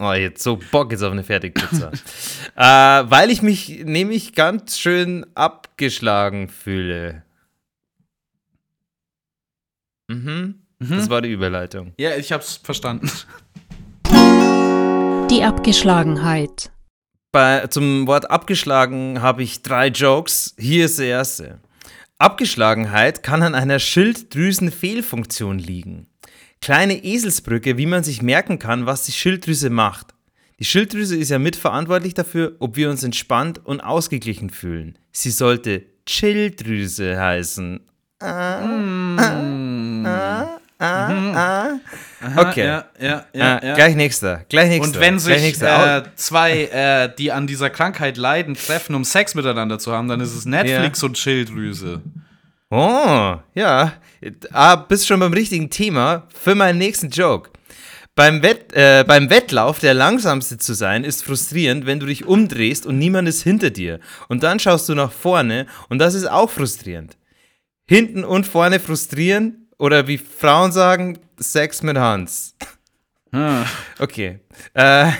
Oh, 0.00 0.12
jetzt 0.12 0.44
so 0.44 0.60
Bock 0.70 0.92
jetzt 0.92 1.02
auf 1.02 1.10
eine 1.10 1.24
Fertigpizza. 1.24 1.90
äh, 2.54 3.10
weil 3.10 3.30
ich 3.32 3.42
mich 3.42 3.82
nämlich 3.84 4.32
ganz 4.32 4.78
schön 4.78 5.26
abgeschlagen 5.34 6.48
fühle. 6.48 7.24
Mhm. 10.08 10.56
Das 10.80 11.10
war 11.10 11.22
die 11.22 11.30
Überleitung. 11.30 11.92
Ja, 11.98 12.16
ich 12.16 12.32
hab's 12.32 12.60
verstanden. 12.62 13.10
Die 15.30 15.42
Abgeschlagenheit. 15.42 16.70
Bei, 17.32 17.66
zum 17.66 18.06
Wort 18.06 18.30
abgeschlagen 18.30 19.20
habe 19.20 19.42
ich 19.42 19.62
drei 19.62 19.88
Jokes. 19.88 20.54
Hier 20.58 20.86
ist 20.86 20.98
der 20.98 21.06
erste. 21.06 21.60
Abgeschlagenheit 22.16 23.22
kann 23.22 23.42
an 23.42 23.54
einer 23.54 23.78
Schilddrüsenfehlfunktion 23.78 25.58
liegen. 25.58 26.06
Kleine 26.60 27.04
Eselsbrücke, 27.04 27.76
wie 27.76 27.86
man 27.86 28.02
sich 28.02 28.22
merken 28.22 28.58
kann, 28.58 28.86
was 28.86 29.04
die 29.04 29.12
Schilddrüse 29.12 29.70
macht. 29.70 30.14
Die 30.58 30.64
Schilddrüse 30.64 31.16
ist 31.16 31.28
ja 31.28 31.38
mitverantwortlich 31.38 32.14
dafür, 32.14 32.56
ob 32.58 32.76
wir 32.76 32.90
uns 32.90 33.04
entspannt 33.04 33.64
und 33.64 33.80
ausgeglichen 33.80 34.50
fühlen. 34.50 34.98
Sie 35.12 35.30
sollte 35.30 35.84
Chilldrüse 36.06 37.20
heißen. 37.20 37.80
Okay. 42.36 42.64
Ja, 42.64 42.84
ja, 43.00 43.24
ja, 43.32 43.58
äh, 43.58 43.66
ja. 43.68 43.74
Gleich 43.74 43.96
nächster. 43.96 44.44
Gleich 44.48 44.68
nächster. 44.68 44.86
Und 44.86 45.00
wenn 45.00 45.18
sich 45.18 45.60
äh, 45.60 46.02
zwei, 46.14 46.64
äh, 46.64 47.10
die 47.16 47.32
an 47.32 47.46
dieser 47.46 47.70
Krankheit 47.70 48.16
leiden, 48.16 48.54
treffen, 48.54 48.94
um 48.94 49.04
Sex 49.04 49.34
miteinander 49.34 49.78
zu 49.78 49.92
haben, 49.92 50.08
dann 50.08 50.20
ist 50.20 50.34
es 50.34 50.44
Netflix 50.44 51.02
und 51.02 51.18
Schilddrüse. 51.18 52.02
Oh, 52.70 53.36
ja. 53.54 53.92
Ah, 54.52 54.76
bist 54.76 55.06
schon 55.06 55.20
beim 55.20 55.32
richtigen 55.32 55.70
Thema 55.70 56.28
für 56.32 56.54
meinen 56.54 56.78
nächsten 56.78 57.08
Joke. 57.10 57.50
Beim, 58.14 58.42
Wett, 58.42 58.72
äh, 58.72 59.04
beim 59.06 59.30
Wettlauf 59.30 59.78
der 59.78 59.94
langsamste 59.94 60.58
zu 60.58 60.74
sein, 60.74 61.04
ist 61.04 61.24
frustrierend, 61.24 61.86
wenn 61.86 62.00
du 62.00 62.06
dich 62.06 62.26
umdrehst 62.26 62.84
und 62.84 62.98
niemand 62.98 63.28
ist 63.28 63.42
hinter 63.42 63.70
dir. 63.70 64.00
Und 64.28 64.42
dann 64.42 64.58
schaust 64.58 64.88
du 64.88 64.94
nach 64.94 65.12
vorne 65.12 65.66
und 65.88 65.98
das 65.98 66.14
ist 66.14 66.28
auch 66.28 66.50
frustrierend. 66.50 67.16
Hinten 67.86 68.24
und 68.24 68.46
vorne 68.46 68.80
frustrieren 68.80 69.67
oder 69.78 70.06
wie 70.06 70.18
Frauen 70.18 70.72
sagen, 70.72 71.18
Sex 71.38 71.82
mit 71.82 71.96
Hans. 71.96 72.54
Hm. 73.32 73.64
Okay. 73.98 74.40
Äh, 74.74 75.12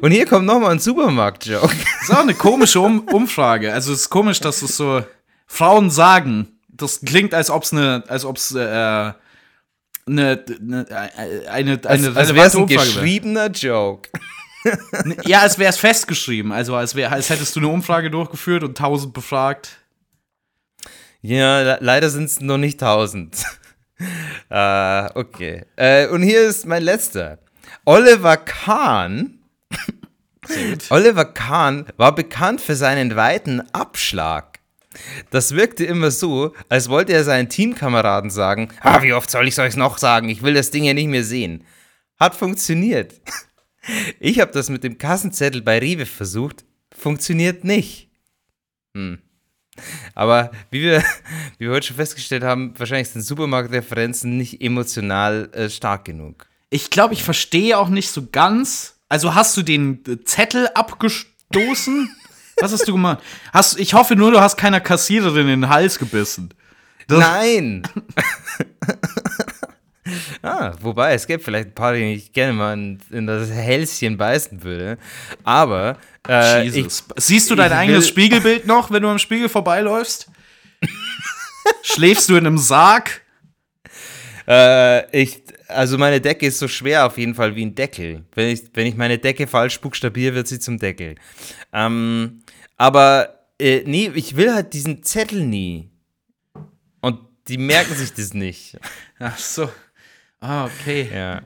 und 0.00 0.10
hier 0.10 0.26
kommt 0.26 0.46
nochmal 0.46 0.72
ein 0.72 0.78
Supermarkt-Joke. 0.80 1.68
Das 1.68 2.08
ist 2.08 2.14
auch 2.14 2.20
eine 2.20 2.34
komische 2.34 2.80
um 2.80 3.00
Umfrage. 3.08 3.72
Also 3.72 3.92
es 3.92 4.02
ist 4.02 4.10
komisch, 4.10 4.40
dass 4.40 4.62
es 4.62 4.76
so 4.76 5.02
Frauen 5.46 5.90
sagen. 5.90 6.48
Das 6.68 7.00
klingt, 7.00 7.34
als 7.34 7.50
ob 7.50 7.62
es 7.62 7.72
eine, 7.72 8.04
als 8.08 8.24
ob 8.24 8.36
es 8.36 8.54
äh, 8.54 8.58
eine, 8.58 9.14
eine, 10.06 10.44
eine, 10.86 11.46
eine 11.48 11.80
als, 11.86 12.34
wäre 12.34 12.46
es 12.46 12.54
ein 12.54 12.62
Umfrage 12.62 12.84
geschriebener 12.84 13.42
wäre. 13.42 13.52
Joke. 13.52 14.10
Ne, 15.04 15.16
ja, 15.24 15.40
als 15.40 15.58
wäre 15.58 15.70
es 15.70 15.78
festgeschrieben. 15.78 16.52
Also 16.52 16.74
als, 16.74 16.94
wär, 16.94 17.12
als 17.12 17.30
hättest 17.30 17.56
du 17.56 17.60
eine 17.60 17.68
Umfrage 17.68 18.10
durchgeführt 18.10 18.62
und 18.62 18.76
tausend 18.76 19.14
befragt. 19.14 19.78
Ja, 21.22 21.78
leider 21.80 22.10
sind 22.10 22.24
es 22.24 22.40
noch 22.40 22.58
nicht 22.58 22.80
tausend 22.80 23.44
uh, 24.50 25.08
okay. 25.18 25.64
Uh, 25.78 26.12
und 26.14 26.22
hier 26.22 26.42
ist 26.42 26.66
mein 26.66 26.82
letzter. 26.82 27.38
Oliver 27.84 28.36
Kahn. 28.36 29.38
Oliver 30.90 31.26
Kahn 31.26 31.86
war 31.96 32.14
bekannt 32.14 32.60
für 32.60 32.76
seinen 32.76 33.16
weiten 33.16 33.60
Abschlag. 33.72 34.58
Das 35.30 35.54
wirkte 35.54 35.84
immer 35.84 36.10
so, 36.10 36.54
als 36.68 36.88
wollte 36.88 37.12
er 37.12 37.24
seinen 37.24 37.48
Teamkameraden 37.48 38.30
sagen: 38.30 38.70
Ah, 38.80 39.02
wie 39.02 39.12
oft 39.12 39.30
soll 39.30 39.46
ich 39.46 39.54
es 39.54 39.58
euch 39.58 39.76
noch 39.76 39.98
sagen? 39.98 40.28
Ich 40.28 40.42
will 40.42 40.54
das 40.54 40.70
Ding 40.70 40.84
ja 40.84 40.94
nicht 40.94 41.08
mehr 41.08 41.24
sehen. 41.24 41.64
Hat 42.18 42.34
funktioniert. 42.34 43.14
Ich 44.18 44.40
habe 44.40 44.52
das 44.52 44.68
mit 44.68 44.84
dem 44.84 44.98
Kassenzettel 44.98 45.62
bei 45.62 45.78
Rewe 45.78 46.06
versucht. 46.06 46.64
Funktioniert 46.92 47.64
nicht. 47.64 48.10
Hm. 48.94 49.18
Aber 50.14 50.50
wie 50.70 50.82
wir, 50.82 51.02
wie 51.58 51.66
wir 51.66 51.72
heute 51.72 51.86
schon 51.88 51.96
festgestellt 51.96 52.42
haben, 52.44 52.74
wahrscheinlich 52.78 53.08
sind 53.08 53.22
Supermarktreferenzen 53.22 54.36
nicht 54.36 54.60
emotional 54.62 55.48
äh, 55.52 55.68
stark 55.70 56.04
genug. 56.04 56.46
Ich 56.70 56.90
glaube, 56.90 57.14
ich 57.14 57.22
verstehe 57.24 57.76
auch 57.78 57.88
nicht 57.88 58.10
so 58.10 58.28
ganz. 58.30 58.96
Also 59.08 59.34
hast 59.34 59.56
du 59.56 59.62
den 59.62 60.02
äh, 60.06 60.22
Zettel 60.24 60.68
abgestoßen? 60.74 62.14
Was 62.60 62.72
hast 62.72 62.86
du 62.86 62.92
gemacht? 62.92 63.22
Hast, 63.52 63.78
ich 63.80 63.94
hoffe 63.94 64.16
nur, 64.16 64.30
du 64.32 64.40
hast 64.40 64.56
keiner 64.56 64.80
Kassiererin 64.80 65.48
in 65.48 65.62
den 65.62 65.68
Hals 65.70 65.98
gebissen. 65.98 66.52
Das- 67.08 67.18
Nein! 67.18 67.82
ah, 70.42 70.72
wobei, 70.80 71.14
es 71.14 71.26
gäbe 71.26 71.42
vielleicht 71.42 71.68
ein 71.68 71.74
paar, 71.74 71.94
die 71.94 72.14
ich 72.14 72.32
gerne 72.32 72.52
mal 72.52 72.72
in, 72.74 72.98
in 73.10 73.26
das 73.26 73.50
Hälschen 73.50 74.16
beißen 74.16 74.62
würde. 74.62 74.98
Aber 75.44 75.98
äh, 76.28 76.66
ich, 76.66 76.74
Jesus. 76.74 77.04
Siehst 77.16 77.50
du 77.50 77.54
dein 77.54 77.70
ich 77.70 77.76
eigenes 77.76 78.08
Spiegelbild 78.08 78.66
noch, 78.66 78.90
wenn 78.90 79.02
du 79.02 79.08
am 79.08 79.18
Spiegel 79.18 79.48
vorbeiläufst? 79.48 80.30
Schläfst 81.82 82.28
du 82.28 82.36
in 82.36 82.46
einem 82.46 82.58
Sarg? 82.58 83.22
Äh, 84.48 85.22
ich, 85.22 85.42
also 85.68 85.98
meine 85.98 86.20
Decke 86.20 86.46
ist 86.46 86.58
so 86.58 86.68
schwer 86.68 87.06
auf 87.06 87.18
jeden 87.18 87.34
Fall 87.34 87.54
wie 87.54 87.64
ein 87.64 87.74
Deckel. 87.74 88.24
Wenn 88.34 88.48
ich, 88.48 88.62
wenn 88.74 88.86
ich 88.86 88.96
meine 88.96 89.18
Decke 89.18 89.46
falsch 89.46 89.80
buchstabiere, 89.80 90.34
wird 90.34 90.48
sie 90.48 90.58
zum 90.58 90.78
Deckel. 90.78 91.16
Ähm, 91.72 92.42
aber 92.76 93.46
äh, 93.58 93.82
nee, 93.84 94.10
ich 94.14 94.36
will 94.36 94.52
halt 94.52 94.72
diesen 94.72 95.02
Zettel 95.02 95.44
nie. 95.44 95.90
Und 97.00 97.20
die 97.48 97.58
merken 97.58 97.94
sich 97.94 98.12
das 98.12 98.34
nicht. 98.34 98.78
Ach 99.18 99.38
so. 99.38 99.68
Ah, 100.40 100.64
okay. 100.66 101.08
Ja. 101.12 101.42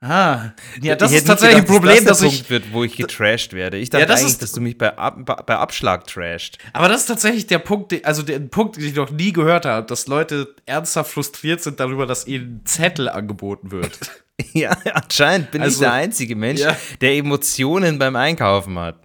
Ah. 0.00 0.50
Ja, 0.82 0.96
das 0.96 1.12
Ich 1.12 1.18
ist 1.18 1.26
tatsächlich 1.26 1.62
nicht 1.62 1.62
ein 1.62 1.66
gedacht, 1.66 1.82
Problem, 1.82 2.04
dass 2.04 2.18
dass 2.18 2.18
das 2.18 2.32
ich. 2.32 2.38
Punkt 2.40 2.50
wird, 2.50 2.72
wo 2.74 2.84
ich 2.84 2.96
getrashed 2.96 3.54
werde. 3.54 3.78
Ich 3.78 3.88
dachte 3.88 4.02
Ja, 4.02 4.06
das 4.06 4.20
eigentlich, 4.20 4.32
ist- 4.34 4.42
dass 4.42 4.52
du 4.52 4.60
mich 4.60 4.76
bei, 4.76 4.96
Ab, 4.98 5.44
bei 5.46 5.56
Abschlag 5.56 6.06
trasht. 6.06 6.58
Aber 6.74 6.88
das 6.88 7.02
ist 7.02 7.06
tatsächlich 7.06 7.46
der 7.46 7.58
Punkt, 7.58 8.04
also 8.04 8.22
der 8.22 8.38
Punkt, 8.40 8.76
den 8.76 8.84
ich 8.84 8.94
noch 8.94 9.10
nie 9.10 9.32
gehört 9.32 9.64
habe, 9.64 9.86
dass 9.86 10.06
Leute 10.06 10.54
ernsthaft 10.66 11.10
frustriert 11.10 11.62
sind 11.62 11.80
darüber, 11.80 12.04
dass 12.04 12.26
ihnen 12.26 12.60
Zettel 12.66 13.08
angeboten 13.08 13.70
wird. 13.70 13.98
Ja, 14.52 14.76
anscheinend 14.94 15.52
bin 15.52 15.62
Also- 15.62 15.74
ich 15.74 15.78
der 15.78 15.92
einzige 15.92 16.34
Mensch, 16.34 16.60
Ja. 16.60 16.76
der 17.00 17.14
Emotionen 17.14 18.00
beim 18.00 18.16
Einkaufen 18.16 18.76
hat. 18.80 18.96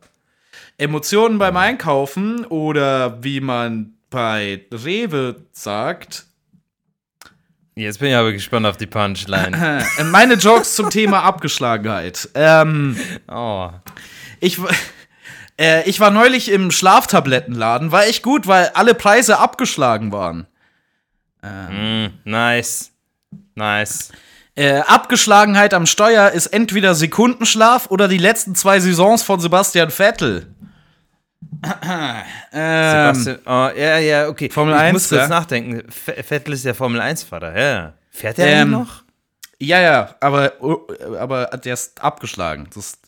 Emotionen 0.80 1.38
beim 1.38 1.56
Einkaufen 1.56 2.46
oder 2.46 3.24
wie 3.24 3.40
man 3.40 3.94
bei 4.10 4.66
Rewe 4.74 5.46
sagt. 5.52 6.26
Jetzt 7.76 8.00
bin 8.00 8.10
ich 8.10 8.16
aber 8.16 8.32
gespannt 8.34 8.66
auf 8.66 8.78
die 8.78 8.88
Punchline. 8.88 9.84
Meine 10.06 10.34
Jokes 10.36 10.76
zum 10.76 10.90
Thema 10.90 11.24
Abgeschlagenheit. 11.24 12.28
Ähm, 12.34 12.98
Oh. 13.30 13.70
ich, 14.42 14.58
äh, 15.60 15.88
ich 15.90 16.00
war 16.00 16.12
neulich 16.12 16.52
im 16.52 16.72
Schlaftablettenladen, 16.72 17.92
war 17.92 18.06
echt 18.06 18.22
gut, 18.24 18.48
weil 18.48 18.70
alle 18.74 18.94
Preise 18.96 19.40
abgeschlagen 19.40 20.12
waren. 20.12 20.46
Mm, 21.42 22.08
nice. 22.26 22.92
Nice. 23.56 24.12
Äh, 24.56 24.80
Abgeschlagenheit 24.82 25.74
am 25.74 25.86
Steuer 25.86 26.32
ist 26.32 26.48
entweder 26.48 26.96
Sekundenschlaf 26.96 27.88
oder 27.92 28.10
die 28.10 28.18
letzten 28.18 28.56
zwei 28.56 28.82
Saisons 28.82 29.24
von 29.24 29.40
Sebastian 29.40 29.90
Vettel. 29.90 30.54
Ähm, 32.54 33.14
Sebastian, 33.14 33.40
oh, 33.46 33.70
ja, 33.78 33.98
ja, 33.98 34.28
okay. 34.28 34.50
Formel 34.50 34.76
ich 34.76 34.82
1, 34.82 34.94
muss 34.94 35.10
kurz 35.10 35.22
ja. 35.22 35.28
nachdenken. 35.28 35.84
Vettel 35.90 36.54
ist 36.54 36.66
der 36.66 36.76
Formel 36.76 37.02
1-Fahrer, 37.02 37.60
ja. 37.60 37.94
Fährt 38.12 38.38
der 38.38 38.48
Ähm, 38.48 38.72
noch? 38.72 39.04
ja, 39.60 39.80
ja, 39.82 40.16
aber, 40.20 40.54
aber 41.20 41.46
der 41.48 41.74
ist 41.74 42.02
abgeschlagen. 42.02 42.68
Das 42.74 42.86
ist, 42.86 43.00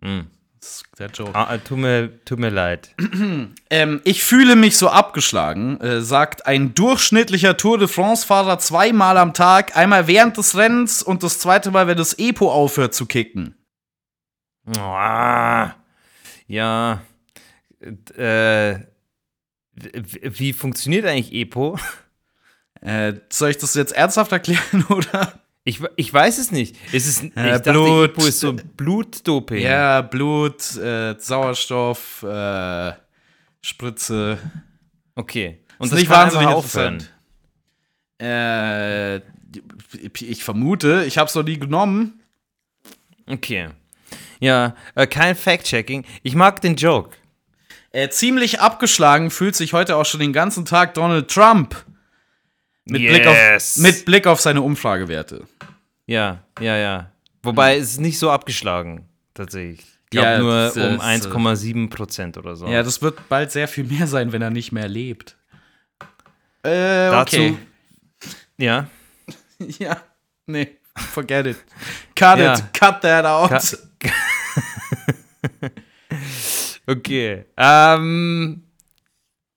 das 0.00 0.70
ist 0.70 0.84
der 0.98 1.08
Joke. 1.08 1.34
Ah, 1.34 1.48
ah, 1.50 1.58
tut, 1.58 1.78
mir, 1.78 2.24
tut 2.24 2.38
mir 2.38 2.50
leid. 2.50 2.94
Ähm, 3.70 4.00
ich 4.04 4.24
fühle 4.24 4.56
mich 4.56 4.78
so 4.78 4.88
abgeschlagen, 4.88 5.78
äh, 5.82 6.00
sagt 6.00 6.46
ein 6.46 6.74
durchschnittlicher 6.74 7.54
Tour 7.58 7.76
de 7.76 7.86
France-Fahrer 7.86 8.58
zweimal 8.58 9.18
am 9.18 9.34
Tag, 9.34 9.76
einmal 9.76 10.06
während 10.06 10.38
des 10.38 10.56
Rennens 10.56 11.02
und 11.02 11.22
das 11.22 11.38
zweite 11.38 11.70
Mal, 11.70 11.86
wenn 11.86 11.98
das 11.98 12.14
Epo 12.14 12.50
aufhört 12.50 12.94
zu 12.94 13.04
kicken. 13.04 13.54
Ah, 14.78 15.72
ja. 16.46 17.02
Äh, 17.80 18.80
wie, 19.74 20.52
funktioniert 20.52 21.06
eigentlich 21.06 21.32
EPO? 21.32 21.78
Äh, 22.80 23.14
soll 23.28 23.50
ich 23.50 23.58
das 23.58 23.74
jetzt 23.74 23.90
ernsthaft 23.90 24.30
erklären, 24.30 24.84
oder? 24.88 25.40
Ich, 25.64 25.80
ich 25.96 26.14
weiß 26.14 26.38
es 26.38 26.52
nicht. 26.52 26.76
Ist 26.94 27.08
es, 27.08 27.22
ich 27.24 27.36
Äh, 27.36 27.58
dachte, 27.58 27.72
Blut. 27.72 28.10
EPO 28.10 28.26
ist 28.26 28.38
so 28.38 28.52
Blutdoping. 28.52 29.58
Ja, 29.60 30.00
Blut, 30.00 30.76
äh, 30.76 31.16
Sauerstoff, 31.18 32.22
äh, 32.22 32.92
Spritze. 33.60 34.38
Okay. 35.16 35.58
Und 35.78 35.86
Ist 35.86 35.92
das 35.92 35.98
nicht 35.98 36.08
wahnsinnig 36.08 36.46
aufhören. 36.46 37.04
Äh, 38.20 39.16
ich 40.20 40.44
vermute, 40.44 41.04
ich 41.04 41.18
habe 41.18 41.28
es 41.28 41.34
noch 41.34 41.42
nie 41.42 41.58
genommen. 41.58 42.20
Okay. 43.26 43.70
Ja, 44.40 44.76
äh, 44.94 45.06
kein 45.06 45.34
Fact-Checking. 45.34 46.04
Ich 46.22 46.34
mag 46.34 46.60
den 46.60 46.76
Joke. 46.76 47.10
Äh, 47.92 48.08
ziemlich 48.10 48.60
abgeschlagen 48.60 49.30
fühlt 49.30 49.56
sich 49.56 49.72
heute 49.72 49.96
auch 49.96 50.04
schon 50.04 50.20
den 50.20 50.32
ganzen 50.32 50.64
Tag 50.64 50.94
Donald 50.94 51.28
Trump. 51.30 51.74
Mit, 52.84 53.02
Blick, 53.02 53.26
auf, 53.26 53.34
Yes. 53.36 53.76
mit 53.78 54.04
Blick 54.04 54.26
auf 54.26 54.40
seine 54.40 54.62
Umfragewerte. 54.62 55.44
Ja, 56.06 56.38
ja, 56.60 56.76
ja. 56.76 57.12
Wobei 57.42 57.76
es 57.76 57.92
ist 57.92 58.00
nicht 58.00 58.18
so 58.18 58.30
abgeschlagen, 58.30 59.06
tatsächlich. 59.34 59.80
Ich 60.04 60.10
glaube 60.10 60.26
Ja, 60.28 60.38
nur 60.38 60.54
das 60.54 60.76
um 60.76 60.82
äh, 60.82 61.02
1,7 61.02 61.90
Prozent 61.90 62.38
oder 62.38 62.56
so. 62.56 62.66
Ja, 62.66 62.82
das 62.82 63.02
wird 63.02 63.28
bald 63.28 63.52
sehr 63.52 63.68
viel 63.68 63.84
mehr 63.84 64.06
sein, 64.06 64.32
wenn 64.32 64.40
er 64.40 64.48
nicht 64.50 64.72
mehr 64.72 64.88
lebt. 64.88 65.36
Äh, 66.62 67.10
Dazu, 67.10 67.36
okay. 67.36 67.56
ja. 68.56 68.86
Ja, 69.78 69.96
nee, 70.46 70.76
forget 70.96 71.46
it. 71.46 71.56
Cut 72.14 72.38
Ja. 72.38 72.54
it, 72.54 72.64
cut 72.72 73.00
that 73.02 73.24
out. 73.26 73.50
Cut- 73.50 73.78
Okay. 76.88 77.44
Ähm. 77.56 78.62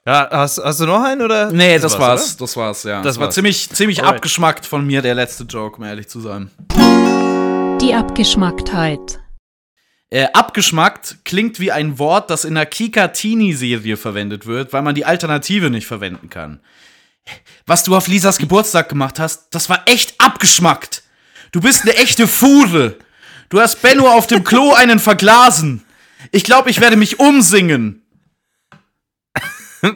Ja, 0.06 0.28
hast, 0.32 0.58
hast 0.58 0.80
du 0.82 0.86
noch 0.86 1.04
einen 1.04 1.22
oder? 1.22 1.52
Nee, 1.52 1.78
das, 1.80 1.98
war's, 1.98 2.32
oder? 2.36 2.40
das 2.40 2.58
war's, 2.58 2.84
ja. 2.84 2.98
Das 2.98 3.06
Das 3.14 3.18
war 3.20 3.26
war's. 3.28 3.36
ziemlich, 3.36 3.70
ziemlich 3.70 4.00
Alright. 4.02 4.16
abgeschmackt 4.16 4.66
von 4.66 4.86
mir, 4.86 5.02
der 5.02 5.14
letzte 5.16 5.44
Joke, 5.44 5.78
um 5.78 5.84
ehrlich 5.84 6.10
zu 6.10 6.20
sein. 6.20 6.50
Die 7.82 7.94
Abgeschmacktheit. 7.94 9.20
Äh, 10.10 10.28
abgeschmackt 10.34 11.20
klingt 11.24 11.60
wie 11.60 11.72
ein 11.72 12.00
Wort, 12.00 12.30
das 12.32 12.44
in 12.46 12.56
der 12.56 12.66
Kika-Teenie-Serie 12.66 13.96
verwendet 13.96 14.46
wird, 14.46 14.74
weil 14.74 14.82
man 14.82 14.96
die 14.96 15.06
Alternative 15.06 15.70
nicht 15.70 15.88
verwenden 15.88 16.30
kann. 16.30 16.60
Was 17.66 17.84
du 17.84 17.96
auf 17.96 18.08
Lisas 18.08 18.40
Geburtstag 18.40 18.90
gemacht 18.90 19.20
hast, 19.20 19.50
das 19.52 19.70
war 19.70 19.84
echt 19.86 20.16
abgeschmackt. 20.20 21.04
Du 21.54 21.62
bist 21.62 21.84
eine 21.84 21.96
echte 21.96 22.28
Fuhre. 22.28 22.98
Du 23.50 23.62
hast 23.62 23.82
Benno 23.82 24.10
auf 24.12 24.28
dem 24.28 24.44
Klo 24.44 24.74
einen 24.74 25.00
verglasen. 25.00 25.86
Ich 26.32 26.44
glaube, 26.44 26.70
ich 26.70 26.80
werde 26.82 26.96
mich 26.98 27.20
umsingen. 27.20 28.04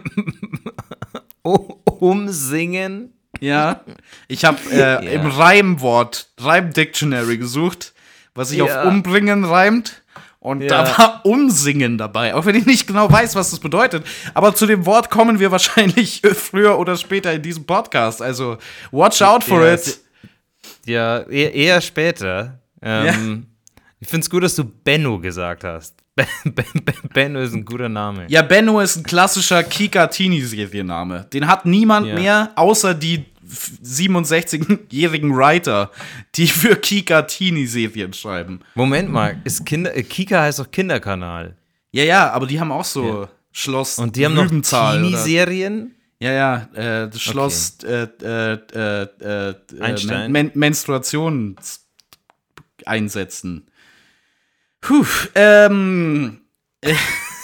Umsingen? 1.99 3.13
Ja. 3.39 3.81
Ich 4.27 4.45
habe 4.45 4.57
äh, 4.71 4.77
Ja. 4.79 4.95
im 4.97 5.25
Reimwort, 5.27 6.29
Reim-Dictionary 6.39 7.37
gesucht, 7.37 7.93
was 8.33 8.49
sich 8.49 8.59
Ja. 8.59 8.65
auf 8.65 8.87
umbringen 8.87 9.43
reimt. 9.45 10.01
Und 10.39 10.61
Ja. 10.61 10.83
da 10.83 10.97
war 10.97 11.25
Umsingen 11.25 11.97
dabei, 11.97 12.35
auch 12.35 12.45
wenn 12.45 12.55
ich 12.55 12.65
nicht 12.67 12.85
genau 12.87 13.11
weiß, 13.11 13.35
was 13.35 13.49
das 13.49 13.59
bedeutet. 13.59 14.05
Aber 14.35 14.53
zu 14.53 14.67
dem 14.67 14.85
Wort 14.85 15.09
kommen 15.09 15.39
wir 15.39 15.51
wahrscheinlich 15.51 16.21
früher 16.21 16.77
oder 16.77 16.97
später 16.97 17.33
in 17.33 17.41
diesem 17.41 17.65
Podcast. 17.65 18.21
Also, 18.21 18.57
watch 18.91 19.21
out 19.21 19.43
for 19.43 19.65
it. 19.67 19.99
Ja, 20.85 21.21
eher, 21.23 21.53
eher 21.53 21.81
später. 21.81 22.59
Ähm, 22.81 23.47
Ich 23.99 24.07
finde 24.07 24.23
es 24.25 24.29
gut, 24.29 24.43
dass 24.43 24.55
du 24.55 24.63
Benno 24.65 25.19
gesagt 25.19 25.63
hast. 25.63 25.95
Ben, 26.17 26.27
ben, 26.45 26.65
ben, 26.85 26.95
Benno 27.13 27.41
ist 27.41 27.53
ein 27.53 27.65
guter 27.65 27.89
Name. 27.89 28.25
Ja, 28.29 28.41
Benno 28.41 28.79
ist 28.79 28.95
ein 28.95 29.03
klassischer 29.03 29.63
Kika-Teenie-Serienname. 29.63 31.25
Den 31.33 31.45
hat 31.47 31.65
niemand 31.65 32.07
Ja. 32.07 32.15
mehr, 32.15 32.51
außer 32.55 32.93
die 32.93 33.25
f- 33.45 33.71
67-jährigen 33.83 35.35
Writer, 35.35 35.91
die 36.35 36.47
für 36.47 36.77
Kika-Teenie-Serien 36.77 38.13
schreiben. 38.13 38.61
Moment 38.75 39.11
mal, 39.11 39.41
ist 39.43 39.65
Kinder, 39.65 39.93
äh, 39.95 40.03
Kika 40.03 40.41
heißt 40.41 40.59
doch 40.59 40.71
Kinderkanal. 40.71 41.57
Ja, 41.91 42.03
ja, 42.05 42.31
aber 42.31 42.47
die 42.47 42.59
haben 42.61 42.71
auch 42.71 42.85
so 42.85 43.27
Schloss 43.51 43.99
Und 43.99 44.15
die 44.15 44.25
haben 44.25 44.35
noch 44.35 44.47
Teenie-Serien? 44.49 45.95
Ja, 46.21 46.31
ja, 46.31 46.55
äh, 46.75 47.09
das 47.09 47.21
Schloss 47.21 47.77
äh, 47.83 48.07
äh, 48.21 48.53
äh, 48.73 49.01
äh, 49.19 49.55
Puh, 54.85 55.05
ähm, 55.35 56.41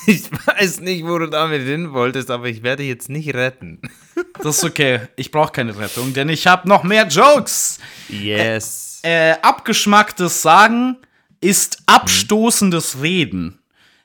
Ich 0.07 0.31
weiß 0.31 0.79
nicht, 0.81 1.05
wo 1.05 1.17
du 1.19 1.27
damit 1.27 1.61
hin 1.61 1.93
wolltest, 1.93 2.31
aber 2.31 2.47
ich 2.47 2.63
werde 2.63 2.83
jetzt 2.83 3.09
nicht 3.09 3.33
retten. 3.33 3.81
das 4.43 4.57
ist 4.57 4.63
okay. 4.63 5.01
Ich 5.15 5.31
brauche 5.31 5.51
keine 5.51 5.77
Rettung, 5.77 6.13
denn 6.13 6.29
ich 6.29 6.47
habe 6.47 6.67
noch 6.67 6.83
mehr 6.83 7.07
Jokes. 7.07 7.79
Yes. 8.09 8.99
Äh, 9.03 9.33
abgeschmacktes 9.41 10.41
Sagen 10.41 10.97
ist 11.39 11.83
abstoßendes 11.85 13.01
Reden. 13.01 13.59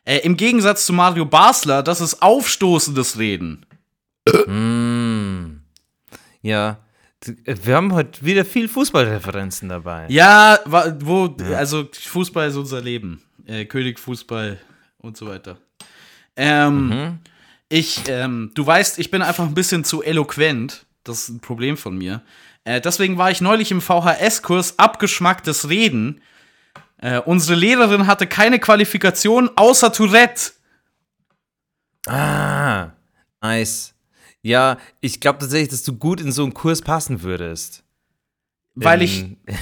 Äh, 0.04 0.18
Im 0.18 0.36
Gegensatz 0.36 0.86
zu 0.86 0.92
Mario 0.92 1.24
Basler, 1.24 1.82
das 1.82 2.00
ist 2.00 2.22
aufstoßendes 2.22 3.18
Reden. 3.18 3.64
Mm. 4.46 5.60
Ja. 6.42 6.78
Äh, 7.44 7.56
Wir 7.62 7.76
haben 7.76 7.92
heute 7.94 8.24
wieder 8.24 8.44
viel 8.44 8.68
Fußballreferenzen 8.68 9.68
dabei. 9.68 10.06
Ja, 10.08 10.58
wo, 11.00 11.34
also 11.56 11.88
Fußball 11.92 12.48
ist 12.48 12.56
unser 12.56 12.80
Leben. 12.80 13.22
Äh, 13.46 13.64
König 13.66 13.98
Fußball 13.98 14.58
und 14.98 15.16
so 15.16 15.26
weiter. 15.26 15.58
Ähm, 16.36 17.18
ich, 17.68 18.02
ähm, 18.08 18.52
du 18.54 18.66
weißt, 18.66 18.98
ich 18.98 19.10
bin 19.10 19.22
einfach 19.22 19.44
ein 19.44 19.54
bisschen 19.54 19.84
zu 19.84 20.02
eloquent. 20.02 20.84
Das 21.04 21.22
ist 21.22 21.28
ein 21.28 21.40
Problem 21.40 21.76
von 21.76 21.96
mir. 21.96 22.22
Äh, 22.64 22.80
deswegen 22.80 23.16
war 23.16 23.30
ich 23.30 23.40
neulich 23.40 23.70
im 23.70 23.80
VHS-Kurs 23.80 24.78
abgeschmacktes 24.78 25.68
Reden. 25.68 26.20
Äh, 26.98 27.20
unsere 27.20 27.58
Lehrerin 27.58 28.06
hatte 28.06 28.26
keine 28.26 28.58
Qualifikation 28.58 29.50
außer 29.54 29.92
Tourette. 29.92 30.52
Ah, 32.06 32.90
nice. 33.40 33.94
Ja, 34.42 34.78
ich 35.00 35.20
glaube 35.20 35.40
tatsächlich, 35.40 35.70
dass 35.70 35.82
du 35.82 35.96
gut 35.96 36.20
in 36.20 36.32
so 36.32 36.42
einen 36.42 36.54
Kurs 36.54 36.82
passen 36.82 37.22
würdest. 37.22 37.82
Weil 38.76 39.02
ich 39.02 39.22
In- 39.22 39.36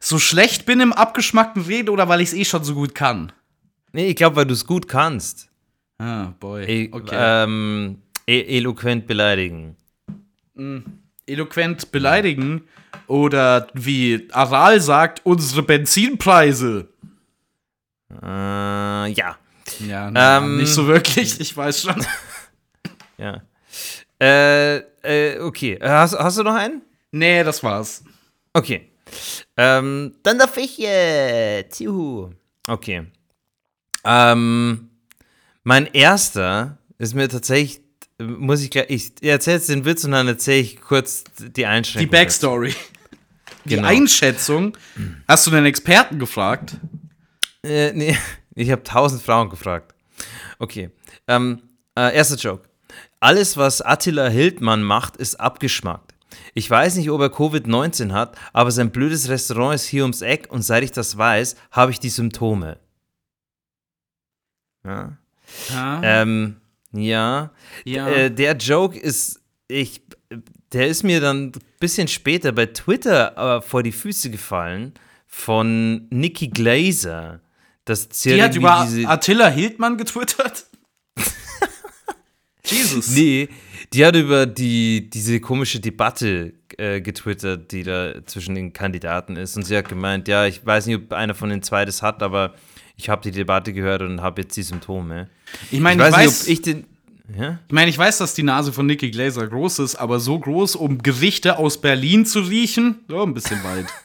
so 0.00 0.18
schlecht 0.18 0.66
bin 0.66 0.80
im 0.80 0.92
abgeschmackten 0.92 1.62
Reden 1.62 1.88
oder 1.88 2.08
weil 2.08 2.20
ich 2.20 2.28
es 2.28 2.34
eh 2.34 2.44
schon 2.44 2.62
so 2.62 2.74
gut 2.74 2.94
kann? 2.94 3.32
Nee, 3.92 4.08
ich 4.08 4.16
glaube, 4.16 4.36
weil 4.36 4.46
du 4.46 4.52
es 4.54 4.66
gut 4.66 4.86
kannst. 4.86 5.48
Ah, 5.98 6.32
boy. 6.38 6.64
E 6.64 6.88
Okay. 6.92 7.14
ähm, 7.18 8.02
e 8.26 8.56
eloquent 8.58 9.06
beleidigen. 9.06 9.76
eloquent 11.26 11.90
beleidigen 11.92 12.62
oder 13.06 13.68
wie 13.74 14.28
Aral 14.32 14.80
sagt, 14.80 15.22
unsere 15.24 15.62
Benzinpreise. 15.62 16.88
Äh, 18.22 18.26
ja. 19.12 19.36
Ja, 19.86 20.10
na, 20.10 20.38
Ähm, 20.38 20.56
nicht 20.58 20.72
so 20.72 20.86
wirklich, 20.86 21.40
ich 21.40 21.56
weiß 21.56 21.82
schon. 21.82 22.04
Ja. 23.18 23.42
Äh, 24.18 24.76
äh, 25.02 25.40
okay. 25.40 25.78
Hast, 25.82 26.18
hast 26.18 26.38
du 26.38 26.42
noch 26.42 26.54
einen? 26.54 26.80
nee, 27.12 27.44
das 27.44 27.62
war's. 27.62 28.02
Okay. 28.52 28.90
Ähm, 29.56 30.14
dann 30.22 30.38
darf 30.38 30.56
ich 30.56 30.78
jetzt. 30.78 31.80
Juhu. 31.80 32.30
Okay. 32.66 33.06
Ähm, 34.04 34.90
mein 35.64 35.86
erster 35.86 36.78
ist 36.98 37.14
mir 37.14 37.28
tatsächlich, 37.28 37.80
muss 38.18 38.62
ich 38.62 38.70
gleich, 38.70 38.86
ich 38.88 39.12
erzähle 39.22 39.56
jetzt 39.56 39.68
den 39.68 39.84
Witz 39.84 40.04
und 40.04 40.12
dann 40.12 40.28
erzähle 40.28 40.60
ich 40.60 40.80
kurz 40.80 41.24
die 41.38 41.52
Die 41.52 41.66
Einschränkung. 41.66 42.10
Backstory. 42.10 42.74
Die 43.64 43.70
Genau. 43.76 43.88
Einschätzung. 43.88 44.76
Hast 45.28 45.46
du 45.46 45.50
den 45.50 45.66
Experten 45.66 46.18
gefragt? 46.18 46.76
Äh, 47.62 47.92
nee, 47.92 48.16
ich 48.54 48.70
habe 48.70 48.82
tausend 48.82 49.22
Frauen 49.22 49.50
gefragt. 49.50 49.94
Okay. 50.58 50.90
Ähm, 51.28 51.60
äh, 51.94 52.14
erster 52.14 52.36
Joke. 52.36 52.68
Alles, 53.20 53.58
was 53.58 53.82
Attila 53.82 54.28
Hildmann 54.28 54.82
macht, 54.82 55.16
ist 55.18 55.34
abgeschmackt. 55.38 56.09
Ich 56.54 56.68
weiß 56.68 56.96
nicht, 56.96 57.10
ob 57.10 57.20
er 57.20 57.32
Covid-19 57.32 58.12
hat, 58.12 58.36
aber 58.52 58.70
sein 58.70 58.90
blödes 58.90 59.28
Restaurant 59.28 59.74
ist 59.74 59.86
hier 59.86 60.02
ums 60.02 60.22
Eck 60.22 60.48
und 60.50 60.62
seit 60.62 60.82
ich 60.82 60.92
das 60.92 61.16
weiß, 61.16 61.56
habe 61.70 61.92
ich 61.92 62.00
die 62.00 62.08
Symptome. 62.08 62.78
Ja. 64.84 65.16
Ja. 65.68 66.00
Ähm, 66.02 66.56
ja. 66.92 67.50
ja. 67.84 68.08
Äh, 68.08 68.30
der 68.30 68.56
Joke 68.56 68.98
ist, 68.98 69.40
ich, 69.68 70.02
der 70.72 70.88
ist 70.88 71.02
mir 71.02 71.20
dann 71.20 71.46
ein 71.48 71.52
bisschen 71.78 72.08
später 72.08 72.52
bei 72.52 72.66
Twitter 72.66 73.58
äh, 73.58 73.62
vor 73.62 73.82
die 73.82 73.92
Füße 73.92 74.30
gefallen 74.30 74.94
von 75.26 76.08
Nikki 76.10 76.48
Glaser. 76.48 77.40
Das 77.84 78.08
die 78.08 78.42
hat 78.42 78.54
über 78.54 78.86
diese, 78.86 79.08
Attila 79.08 79.48
Hildmann 79.48 79.96
getwittert? 79.96 80.66
Jesus. 82.64 83.10
Nee, 83.10 83.48
die 83.92 84.06
hat 84.06 84.14
über 84.16 84.46
die, 84.46 85.10
diese 85.10 85.40
komische 85.40 85.80
Debatte 85.80 86.52
äh, 86.78 87.00
getwittert, 87.00 87.72
die 87.72 87.82
da 87.82 88.24
zwischen 88.24 88.54
den 88.54 88.72
Kandidaten 88.72 89.36
ist. 89.36 89.56
Und 89.56 89.64
sie 89.64 89.76
hat 89.76 89.88
gemeint, 89.88 90.28
ja, 90.28 90.46
ich 90.46 90.64
weiß 90.64 90.86
nicht, 90.86 90.96
ob 90.96 91.12
einer 91.12 91.34
von 91.34 91.50
den 91.50 91.62
zwei 91.62 91.84
das 91.84 92.02
hat, 92.02 92.22
aber 92.22 92.54
ich 92.96 93.08
habe 93.08 93.22
die 93.22 93.30
Debatte 93.30 93.72
gehört 93.72 94.02
und 94.02 94.20
habe 94.20 94.42
jetzt 94.42 94.56
die 94.56 94.62
Symptome. 94.62 95.28
Ich 95.64 95.74
Ich 95.74 95.80
meine, 95.80 96.02
ich, 96.02 96.08
weiß, 96.08 96.14
weiß, 96.14 96.48
nicht, 96.48 96.48
ob 96.48 96.52
ich 96.52 96.62
den. 96.62 96.86
Ja? 97.36 97.58
ich 97.66 97.72
meine, 97.72 97.90
ich 97.90 97.98
weiß, 97.98 98.18
dass 98.18 98.34
die 98.34 98.42
Nase 98.42 98.72
von 98.72 98.86
Nicky 98.86 99.10
Glaser 99.10 99.46
groß 99.46 99.80
ist, 99.80 99.96
aber 99.96 100.20
so 100.20 100.38
groß, 100.38 100.76
um 100.76 100.98
Gerichte 100.98 101.58
aus 101.58 101.80
Berlin 101.80 102.26
zu 102.26 102.40
riechen, 102.40 103.00
so 103.08 103.22
ein 103.22 103.34
bisschen 103.34 103.62
weit. 103.64 103.86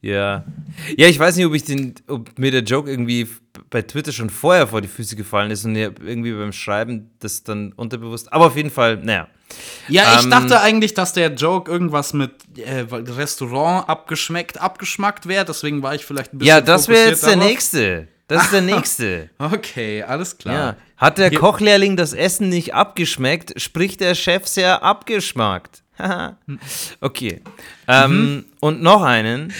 Ja. 0.00 0.44
Ja, 0.96 1.08
ich 1.08 1.18
weiß 1.18 1.36
nicht, 1.36 1.44
ob 1.44 1.54
ich 1.54 1.64
den, 1.64 1.94
ob 2.06 2.38
mir 2.38 2.50
der 2.50 2.62
Joke 2.62 2.88
irgendwie 2.88 3.28
bei 3.70 3.82
Twitter 3.82 4.10
schon 4.12 4.30
vorher 4.30 4.66
vor 4.66 4.80
die 4.80 4.88
Füße 4.88 5.14
gefallen 5.16 5.50
ist 5.52 5.64
und 5.64 5.76
irgendwie 5.76 6.32
beim 6.32 6.52
Schreiben 6.52 7.10
das 7.20 7.44
dann 7.44 7.72
unterbewusst. 7.72 8.32
Aber 8.32 8.46
auf 8.46 8.56
jeden 8.56 8.70
Fall, 8.70 8.96
naja. 8.96 9.28
Ja, 9.88 10.16
ich 10.18 10.24
Ähm, 10.24 10.30
dachte 10.30 10.60
eigentlich, 10.60 10.94
dass 10.94 11.12
der 11.12 11.32
Joke 11.34 11.70
irgendwas 11.70 12.12
mit 12.12 12.32
äh, 12.58 12.80
Restaurant 12.90 13.88
abgeschmeckt, 13.88 14.60
abgeschmackt 14.60 15.26
wäre, 15.26 15.44
deswegen 15.44 15.82
war 15.82 15.94
ich 15.94 16.04
vielleicht 16.04 16.32
ein 16.32 16.38
bisschen 16.38 16.48
Ja, 16.48 16.60
das 16.60 16.88
wäre 16.88 17.08
jetzt 17.10 17.24
der 17.24 17.34
darauf. 17.36 17.48
nächste. 17.48 18.08
Das 18.28 18.44
ist 18.44 18.52
der 18.52 18.60
nächste. 18.74 19.30
Okay, 19.38 20.02
alles 20.04 20.38
klar. 20.38 20.54
Ja. 20.54 20.76
Hat 20.96 21.18
der 21.18 21.30
Hier- 21.30 21.38
Kochlehrling 21.40 21.96
das 21.96 22.12
Essen 22.12 22.48
nicht 22.48 22.74
abgeschmeckt, 22.74 23.60
spricht 23.60 24.00
der 24.00 24.14
Chef 24.14 24.46
sehr 24.46 24.82
abgeschmackt. 24.84 25.82
Haha. 25.98 26.36
okay. 27.00 27.40
Ähm, 27.88 28.44
Und 28.60 28.82
noch 28.82 29.02
einen. 29.02 29.52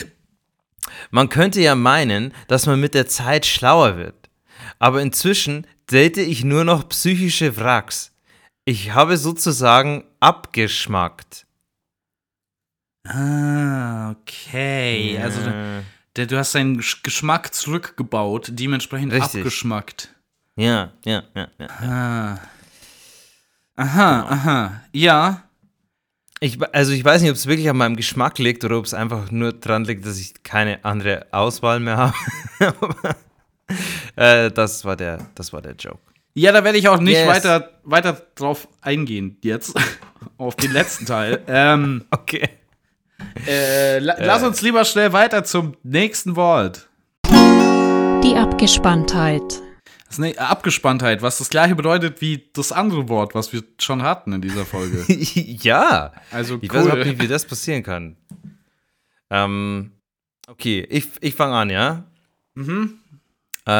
Man 1.11 1.29
könnte 1.29 1.61
ja 1.61 1.75
meinen, 1.75 2.33
dass 2.49 2.66
man 2.66 2.81
mit 2.81 2.95
der 2.95 3.07
Zeit 3.07 3.47
schlauer 3.47 3.97
wird. 3.97 4.31
Aber 4.79 5.01
inzwischen 5.03 5.66
date 5.90 6.19
ich 6.19 6.45
nur 6.45 6.64
noch 6.64 6.88
psychische 6.88 7.57
Wracks. 7.57 8.12
Ich 8.64 8.93
habe 8.95 9.16
sozusagen 9.16 10.05
abgeschmackt. 10.21 11.47
Ah, 13.07 14.11
okay. 14.11 15.19
Also 15.23 15.40
Äh, 15.49 15.83
der, 16.16 16.27
du 16.27 16.38
hast 16.38 16.55
deinen 16.55 16.81
Sch- 16.81 17.03
Geschmack 17.03 17.55
zurückgebaut, 17.55 18.49
dementsprechend 18.53 19.12
Richtig. 19.12 19.40
abgeschmackt. 19.40 20.14
ja, 20.57 20.93
ja, 21.05 21.23
ja, 21.35 21.49
ja. 21.59 21.66
Ah. 21.69 22.38
Aha, 23.77 24.21
aha. 24.29 24.83
Ja. 24.93 25.45
Ich, 26.42 26.59
also 26.74 26.92
ich 26.92 27.05
weiß 27.05 27.20
nicht, 27.20 27.31
ob 27.31 27.37
es 27.37 27.46
wirklich 27.46 27.68
an 27.68 27.76
meinem 27.76 27.96
Geschmack 27.96 28.38
liegt 28.38 28.64
oder 28.64 28.79
ob 28.79 28.87
es 28.87 28.94
einfach 28.94 29.31
nur 29.31 29.53
dran 29.53 29.85
liegt, 29.85 30.07
dass 30.07 30.18
ich 30.18 30.42
keine 30.42 30.83
andere 30.85 31.26
Auswahl 31.33 31.81
mehr 31.81 31.96
habe. 31.98 32.14
Äh, 34.16 34.50
das, 34.50 34.85
war 34.85 34.96
der, 34.96 35.29
das 35.37 35.53
war 35.53 35.62
der 35.62 35.74
Joke. 35.76 36.00
Ja, 36.35 36.50
da 36.50 36.64
werde 36.64 36.76
ich 36.76 36.88
auch 36.88 36.98
nicht 36.98 37.14
Yes. 37.18 37.29
weiter, 37.29 37.70
weiter 37.85 38.20
drauf 38.35 38.66
eingehen 38.81 39.37
jetzt. 39.44 39.74
auf 40.38 40.57
den 40.57 40.72
letzten 40.72 41.07
Teil. 41.07 41.40
ähm, 41.46 42.05
Okay. 42.11 42.48
äh, 43.46 44.00
la 44.00 44.16
Lass 44.18 44.42
uns 44.42 44.61
lieber 44.61 44.85
schnell 44.85 45.12
weiter 45.12 45.44
zum 45.44 45.76
nächsten 45.85 46.35
Wort. 46.35 46.88
Die 47.29 48.35
Abgespanntheit. 48.37 49.62
Das 50.11 50.18
ne 50.18 50.37
Abgespanntheit, 50.37 51.23
was 51.23 51.38
das 51.38 51.51
gleiche 51.51 51.77
bedeutet 51.77 52.20
wie 52.20 52.51
das 52.53 52.73
andere 52.73 53.09
Wort, 53.09 53.37
was 53.37 53.53
wir 53.53 53.62
schon 53.81 54.03
hatten 54.03 54.33
in 54.33 54.42
dieser 54.42 54.66
Folge. 54.66 55.05
ja. 55.09 56.12
Also 56.33 56.59
Ich 56.61 56.75
weiß 56.75 56.87
cool. 56.87 57.05
nicht, 57.05 57.23
wie 57.23 57.29
das 57.29 57.44
passieren 57.44 57.85
kann. 57.85 58.16
Ähm, 59.31 59.92
okay, 60.49 60.85
ich, 60.90 61.07
ich 61.20 61.37
fange 61.37 61.55
an, 61.55 61.70
ja? 61.70 62.05
Mhm. 62.55 62.99
Äh, 63.66 63.70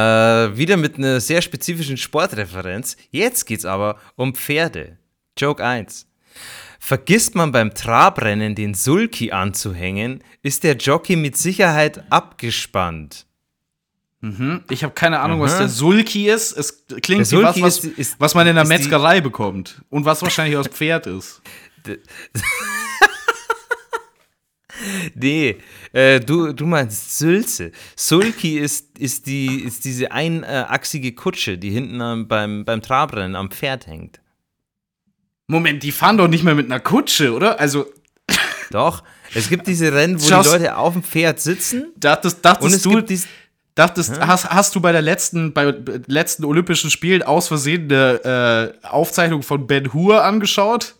wieder 0.57 0.77
mit 0.77 0.99
einer 0.99 1.21
sehr 1.21 1.43
spezifischen 1.43 1.97
Sportreferenz. 1.97 2.97
Jetzt 3.11 3.45
geht's 3.45 3.64
aber 3.64 3.99
um 4.14 4.33
Pferde. 4.33 4.99
Joke 5.37 5.64
1. 5.64 6.07
Vergisst 6.79 7.35
man 7.35 7.51
beim 7.51 7.75
Trabrennen 7.75 8.55
den 8.55 8.75
Sulki 8.75 9.33
anzuhängen, 9.33 10.23
ist 10.43 10.62
der 10.62 10.77
Jockey 10.77 11.16
mit 11.16 11.37
Sicherheit 11.37 12.05
abgespannt. 12.12 13.27
Ich 14.69 14.85
habe 14.85 14.93
keine 14.93 15.21
Ahnung, 15.21 15.41
was 15.41 15.53
Aha. 15.53 15.61
der 15.61 15.69
Sulki 15.71 16.29
ist. 16.29 16.53
Es 16.53 16.85
klingt 17.01 17.23
wie 17.23 17.25
Sulki 17.25 17.63
was, 17.63 17.79
was, 17.79 17.85
ist- 17.85 17.99
ist- 17.99 18.17
was 18.21 18.35
man 18.35 18.47
in 18.47 18.55
der 18.55 18.65
die- 18.65 18.69
Metzgerei 18.69 19.21
bekommt. 19.23 19.81
Und 19.89 20.05
was 20.05 20.21
wahrscheinlich 20.23 20.57
aus 20.59 20.67
Pferd 20.69 21.07
ist. 21.07 21.41
Nee, 25.15 25.59
äh, 25.93 26.21
du, 26.21 26.53
du 26.55 26.65
meinst 26.65 27.19
Sülze. 27.19 27.73
Sulki 27.97 28.57
ist, 28.59 28.99
ist, 28.99 29.27
die, 29.27 29.61
ist 29.63 29.85
diese 29.85 30.11
einachsige 30.13 31.13
Kutsche, 31.13 31.59
die 31.59 31.71
hinten 31.71 32.01
am, 32.01 32.29
beim, 32.29 32.65
beim 32.65 32.81
Trabrennen 32.81 33.37
am 33.37 33.51
Pferd 33.51 33.87
hängt. 33.87 34.21
Moment, 35.49 35.83
die 35.83 35.93
fahren 35.93 36.17
doch 36.17 36.29
nicht 36.29 36.45
mehr 36.45 36.55
mit 36.55 36.67
einer 36.67 36.81
Kutsche, 36.81 37.35
oder? 37.35 37.61
Also, 37.61 37.87
Doch, 38.71 39.03
es 39.35 39.49
gibt 39.51 39.67
diese 39.67 39.93
Rennen, 39.93 40.19
wo 40.23 40.27
Schaust- 40.27 40.49
die 40.49 40.53
Leute 40.59 40.77
auf 40.77 40.95
dem 40.95 41.03
Pferd 41.03 41.41
sitzen 41.41 41.93
dachtest, 41.97 42.37
und 42.37 42.45
dachtest 42.47 42.77
es 42.77 42.83
du, 42.83 42.91
gibt 42.97 43.11
dies, 43.11 43.27
dachtest, 43.81 44.21
hast, 44.21 44.49
hast 44.49 44.75
du 44.75 44.81
bei 44.81 44.93
der 44.93 45.03
letzten, 45.03 45.53
bei 45.53 45.75
letzten 46.07 46.45
Olympischen 46.45 46.90
Spielen 46.90 47.23
aus 47.23 47.49
Versehen 47.49 47.90
eine 47.90 48.75
äh, 48.83 48.87
Aufzeichnung 48.87 49.43
von 49.43 49.66
Ben 49.66 49.93
Hur 49.93 50.23
angeschaut? 50.23 50.95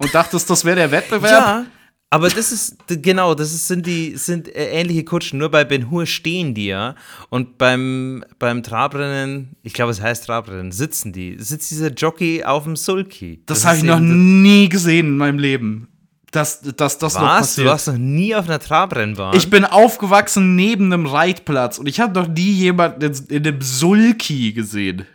Und 0.00 0.14
dachtest, 0.14 0.48
das 0.48 0.64
wäre 0.64 0.76
der 0.76 0.90
Wettbewerb? 0.92 1.32
Ja, 1.32 1.66
aber 2.10 2.30
das 2.30 2.52
ist, 2.52 2.76
genau, 2.86 3.34
das 3.34 3.52
ist, 3.52 3.66
sind 3.66 3.86
die, 3.86 4.16
sind 4.16 4.54
äh, 4.54 4.70
ähnliche 4.70 5.04
Kutschen, 5.04 5.38
nur 5.38 5.50
bei 5.50 5.64
Ben 5.64 5.90
Hur 5.90 6.06
stehen 6.06 6.54
die 6.54 6.66
ja 6.66 6.94
und 7.28 7.58
beim, 7.58 8.24
beim 8.38 8.62
Trabrennen, 8.62 9.56
ich 9.62 9.74
glaube 9.74 9.90
es 9.90 10.00
heißt 10.00 10.24
Trabrennen, 10.24 10.72
sitzen 10.72 11.12
die, 11.12 11.36
sitzt 11.38 11.70
dieser 11.70 11.90
Jockey 11.90 12.44
auf 12.44 12.64
dem 12.64 12.76
Sulki. 12.76 13.42
Das, 13.44 13.64
habe 13.64 13.76
ist 13.76 13.82
ich 13.82 13.88
noch 13.88 14.00
nie 14.00 14.68
gesehen 14.68 15.06
in 15.06 15.16
meinem 15.18 15.38
Leben. 15.38 15.88
Dass, 16.30 16.60
dass 16.60 16.98
das 16.98 17.14
noch 17.14 17.22
Was? 17.22 17.38
passiert. 17.38 17.66
Du 17.66 17.70
warst 17.70 17.86
noch 17.88 17.96
nie 17.96 18.34
auf 18.34 18.46
einer 18.48 18.58
Trabrennbahn? 18.58 19.34
Ich 19.36 19.48
bin 19.48 19.64
aufgewachsen 19.64 20.56
neben 20.56 20.92
einem 20.92 21.06
Reitplatz 21.06 21.78
und 21.78 21.86
ich 21.86 22.00
habe 22.00 22.12
noch 22.20 22.28
nie 22.28 22.52
jemanden 22.52 23.00
in, 23.02 23.14
in 23.28 23.46
einem 23.46 23.62
Sulki 23.62 24.52
gesehen. 24.52 25.06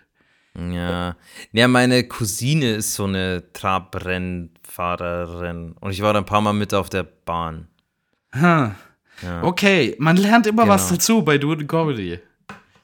Ja. 0.56 1.16
Ja, 1.52 1.68
meine 1.68 2.04
Cousine 2.08 2.76
ist 2.76 2.94
so 2.96 3.04
eine 3.06 3.44
Trabrennfahrerin 3.54 5.76
und 5.80 5.92
ich 5.92 6.02
war 6.02 6.14
da 6.14 6.20
ein 6.20 6.26
paar 6.26 6.42
Mal 6.42 6.54
mit 6.54 6.74
auf 6.74 6.90
der 6.90 7.04
Bahn. 7.04 7.68
Okay, 9.42 9.96
man 10.00 10.18
lernt 10.18 10.48
immer 10.48 10.68
was 10.68 10.88
Genau. 10.88 10.96
dazu 10.98 11.22
bei 11.24 11.38
Dude 11.38 11.66
Comedy. 11.66 12.20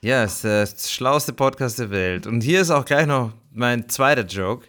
Ja, 0.02 0.24
ist 0.24 0.44
der 0.44 0.68
schlauste 0.68 1.34
Podcast 1.34 1.80
der 1.80 1.90
Welt. 1.90 2.28
Und 2.28 2.42
hier 2.42 2.62
ist 2.62 2.70
auch 2.72 2.86
gleich 2.86 3.06
noch 3.08 3.34
mein 3.52 3.90
zweiter 3.90 4.26
Joke. 4.26 4.68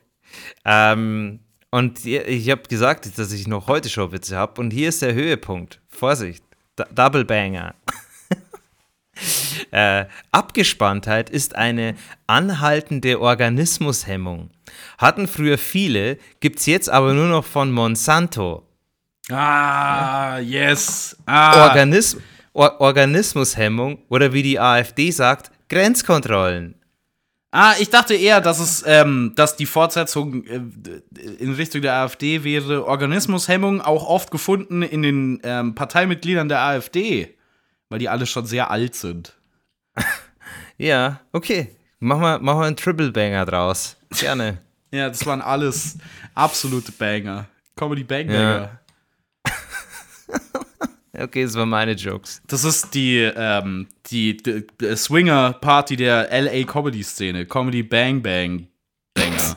Ähm, 0.65 1.41
und 1.71 2.05
ich 2.05 2.51
habe 2.51 2.63
gesagt, 2.63 3.19
dass 3.19 3.33
ich 3.33 3.47
noch 3.47 3.69
heute 3.69 3.89
Showwitze 3.89 4.37
habe. 4.37 4.61
Und 4.61 4.73
hier 4.73 4.89
ist 4.89 5.03
der 5.03 5.15
Höhepunkt. 5.15 5.81
Vorsicht, 5.89 6.45
D 6.79 6.85
Double 6.95 7.25
Banger. 7.25 7.75
äh, 9.71 10.07
Abgespanntheit 10.33 11.31
ist 11.31 11.55
eine 11.55 11.95
anhaltende 12.27 13.21
Organismushemmung. 13.21 14.51
Hatten 14.99 15.29
früher 15.29 15.59
viele, 15.59 16.19
gibt's 16.41 16.67
jetzt 16.67 16.91
aber 16.91 17.15
nur 17.15 17.29
noch 17.29 17.45
von 17.45 17.71
Monsanto. 17.71 18.67
Ah, 19.31 20.39
yes. 20.39 21.17
Ah, 21.27 21.69
Organism 21.69 22.19
Or 22.53 22.81
Organismushemmung 22.81 23.99
oder 24.09 24.33
wie 24.33 24.43
die 24.43 24.59
AfD 24.59 25.13
sagt, 25.13 25.53
Grenzkontrollen. 25.69 26.80
Ah 27.51 27.75
ich 27.79 27.91
dachte 27.91 28.15
eher, 28.15 28.41
dass 28.41 28.59
es, 28.61 28.85
ähm, 28.87 29.33
dass 29.37 29.57
die 29.57 29.67
Fortsetzung 29.67 30.45
äh, 30.45 30.61
in 31.39 31.55
Richtung 31.55 31.83
der 31.83 31.95
AfD 31.95 32.45
wäre. 32.45 32.87
Organismushemmung 32.87 33.81
auch 33.81 34.07
oft 34.07 34.31
gefunden 34.31 34.83
in 34.83 35.03
den 35.03 35.41
ähm, 35.45 35.75
Parteimitgliedern 35.75 36.49
der 36.49 36.61
AfD, 36.61 37.37
weil 37.89 37.99
die 37.99 38.09
alle 38.09 38.27
schon 38.27 38.47
sehr 38.47 38.71
alt 38.71 38.95
sind. 38.95 39.35
Ja, 40.81 41.21
okay. 41.33 41.77
Machen 41.99 42.23
wir, 42.23 42.39
machen 42.39 42.61
wir 42.61 42.67
einen 42.67 42.77
Triple 42.77 43.13
Banger 43.13 43.45
draus. 43.45 43.97
Gerne. 44.19 44.59
Ja, 44.93 45.09
das 45.09 45.25
waren 45.25 45.41
alles 45.41 45.99
absolute 46.35 46.91
Banger. 46.91 47.47
Comedy 47.77 48.03
Bang 48.03 48.27
Banger. 48.27 48.81
Ja. 49.47 49.53
Okay, 51.23 51.45
das 51.45 51.55
waren 51.55 51.69
meine 51.69 51.93
Jokes. 51.93 52.43
Das 52.47 52.65
ist 52.65 52.95
die, 52.95 53.19
ähm, 53.19 53.87
die, 54.07 54.37
die, 54.37 54.65
Swinger-Party 54.97 55.97
der 55.97 56.29
LA 56.31 56.65
Comedy-Szene. 56.65 57.47
Comedy 57.47 57.83
Bang 57.83 58.23
Bang 58.23 58.69
Banger. 59.15 59.57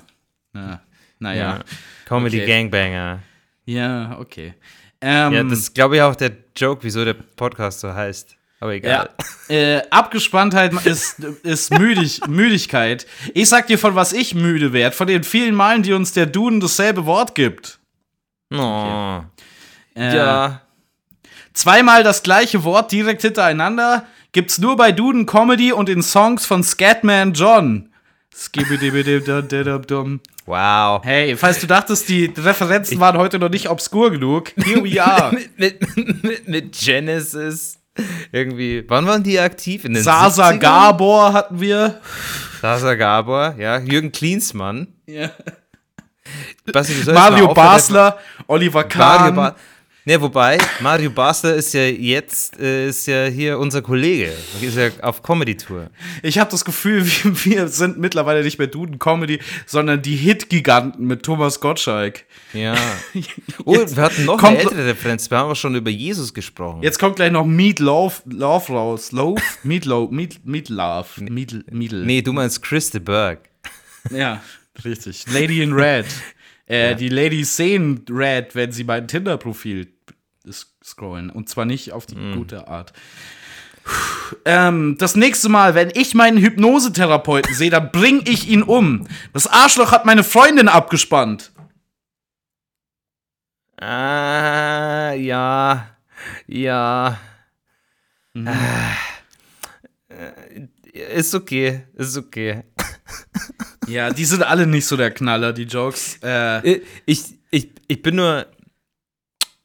ja. 0.53 0.81
Naja. 1.19 1.59
Comedy 2.05 2.41
Okay. 2.41 2.47
Gangbanger. 2.47 3.19
Ja, 3.65 4.17
okay. 4.19 4.53
Ähm, 4.99 5.33
Ja, 5.33 5.43
das 5.43 5.59
ist, 5.59 5.73
glaube 5.75 5.95
ich, 5.95 6.01
auch 6.01 6.15
der 6.15 6.31
Joke, 6.55 6.83
wieso 6.83 7.05
der 7.05 7.13
Podcast 7.13 7.79
so 7.79 7.93
heißt. 7.93 8.35
Aber 8.59 8.73
egal. 8.73 9.09
ja. 9.49 9.55
Äh, 9.55 9.81
Abgespanntheit 9.89 10.73
ist, 10.85 11.19
ist 11.19 11.71
Müdig, 11.77 12.21
Müdigkeit. 12.27 13.05
Ich 13.33 13.49
sag 13.49 13.67
dir, 13.67 13.77
von 13.77 13.95
was 13.95 14.13
ich 14.13 14.35
müde 14.35 14.73
werde. 14.73 14.95
Von 14.95 15.07
den 15.07 15.23
vielen 15.23 15.55
Malen, 15.55 15.83
die 15.83 15.93
uns 15.93 16.13
der 16.13 16.25
Duden 16.25 16.59
dasselbe 16.59 17.05
Wort 17.05 17.35
gibt. 17.35 17.79
Oh. 18.53 19.21
Äh, 19.95 20.15
Ja. 20.15 20.62
Zweimal 21.53 22.03
das 22.03 22.23
gleiche 22.23 22.63
Wort 22.63 22.91
direkt 22.91 23.21
hintereinander 23.21 24.07
gibt's 24.31 24.57
nur 24.57 24.75
bei 24.75 24.91
Duden 24.91 25.25
Comedy 25.25 25.71
und 25.71 25.89
in 25.89 26.01
Songs 26.01 26.45
von 26.45 26.63
Scatman 26.63 27.33
John. 27.33 27.89
Wow. 30.45 31.01
Hey, 31.03 31.37
falls 31.37 31.59
du 31.59 31.67
dachtest, 31.67 32.09
die 32.09 32.33
Referenzen 32.35 32.99
waren 32.99 33.17
heute 33.17 33.37
noch 33.37 33.49
nicht 33.49 33.69
obskur 33.69 34.11
genug, 34.11 34.51
here 34.57 34.83
we 34.83 35.01
are. 35.01 35.33
mit, 35.57 35.57
mit, 35.57 36.23
mit, 36.23 36.47
mit 36.47 36.71
Genesis. 36.77 37.79
Irgendwie. 38.31 38.83
Wann 38.87 39.05
waren 39.05 39.21
die 39.21 39.39
aktiv? 39.39 39.85
In 39.85 39.93
den 39.93 40.03
Sasa 40.03 40.49
70ern? 40.49 40.57
Gabor 40.57 41.33
hatten 41.33 41.61
wir. 41.61 42.01
Sasa 42.61 42.95
Gabor, 42.95 43.55
ja. 43.59 43.77
Jürgen 43.77 44.11
Klinsmann. 44.11 44.87
Ja. 45.05 45.29
Basti, 46.71 47.11
Mario 47.11 47.53
Basler, 47.53 48.17
Oliver 48.47 48.81
Mario 48.81 48.89
Kahn. 48.89 49.35
ba 49.35 49.55
Ne, 50.05 50.19
wobei, 50.19 50.57
Mario 50.81 51.09
Basler 51.11 51.55
ist 51.55 51.73
ja 51.73 51.83
jetzt, 51.85 52.59
äh, 52.59 52.89
ist 52.89 53.07
ja 53.07 53.25
hier 53.27 53.57
unser 53.57 53.81
Kollege. 53.81 54.33
Ist 54.61 54.75
ja 54.75 54.89
auf 55.01 55.23
Comedy-Tour. 55.23 55.89
ich 56.21 56.37
habe 56.39 56.51
das 56.51 56.65
Gefühl, 56.65 57.05
wir, 57.23 57.45
wir 57.45 57.67
sind 57.69 57.97
mittlerweile 57.99 58.43
nicht 58.43 58.57
mehr 58.59 58.67
Duden 58.67 58.99
Comedy, 58.99 59.39
sondern 59.65 60.01
die 60.01 60.17
Hit-Giganten 60.17 61.07
mit 61.07 61.23
Thomas 61.23 61.59
Gottschalk. 61.61 62.25
Ja. 62.53 62.75
Oh, 63.65 63.75
wir 63.77 64.03
hatten 64.03 64.25
noch 64.25 64.37
kommt- 64.37 64.51
eine 64.53 64.59
ältere 64.59 64.85
Referenz. 64.87 65.29
Wir 65.31 65.37
haben 65.37 65.51
auch 65.51 65.55
schon 65.55 65.75
über 65.75 65.89
Jesus 65.89 66.33
gesprochen. 66.33 66.83
Jetzt 66.83 66.99
kommt 66.99 67.15
gleich 67.15 67.31
noch 67.31 67.45
Meat 67.45 67.79
Love, 67.79 68.15
Love 68.25 68.73
raus. 68.73 69.11
Love? 69.13 69.41
Meat 69.63 69.85
Love, 69.85 70.13
Meat, 70.13 70.39
Meat 70.45 70.67
Love. 70.69 71.07
Meat, 71.21 71.71
Meat, 71.71 71.91
Nee, 71.93 72.21
du 72.21 72.33
meinst 72.33 72.61
Chris 72.61 72.89
de 72.89 72.99
Berg. 72.99 73.39
Ja, 74.11 74.41
richtig. 74.83 75.23
Lady 75.31 75.61
in 75.61 75.71
Red. 75.71 76.05
Äh, 76.65 76.95
Die 76.95 77.09
Ladies 77.09 77.55
sehen 77.55 78.05
Red, 78.09 78.55
wenn 78.55 78.71
sie 78.71 78.83
mein 78.83 79.07
Tinder-Profil 79.07 79.93
scrollen. 80.83 81.29
Und 81.29 81.49
zwar 81.49 81.65
nicht 81.65 81.91
auf 81.93 82.05
die 82.05 82.15
gute 82.33 82.67
Art. 82.67 82.93
Ähm, 84.45 84.95
das 84.97 85.15
nächste 85.15 85.49
Mal, 85.49 85.75
wenn 85.75 85.89
ich 85.93 86.13
meinen 86.15 86.37
Hypnosetherapeuten 86.37 87.53
sehe, 87.53 87.69
dann 87.69 87.91
bring 87.91 88.21
ich 88.25 88.47
ihn 88.47 88.63
um. 88.63 89.07
Das 89.33 89.47
Arschloch 89.47 89.91
hat 89.91 90.05
meine 90.05 90.23
Freundin 90.23 90.67
abgespannt. 90.69 91.51
Ah, 93.79 95.11
ja. 95.13 95.89
Ja. 96.47 97.19
Ah. 98.45 98.95
Äh, 100.07 100.67
Ist 101.17 101.35
okay. 101.35 101.83
Ist 101.95 102.17
okay. 102.17 102.63
Ja, 103.87 104.11
die 104.11 104.25
sind 104.25 104.43
alle 104.43 104.65
nicht 104.67 104.85
so 104.85 104.95
der 104.97 105.11
Knaller, 105.11 105.53
die 105.53 105.63
Jokes. 105.63 106.17
Äh, 106.23 106.81
Ich, 107.05 107.35
ich, 107.51 107.69
ich 107.87 108.01
bin 108.01 108.15
nur 108.15 108.45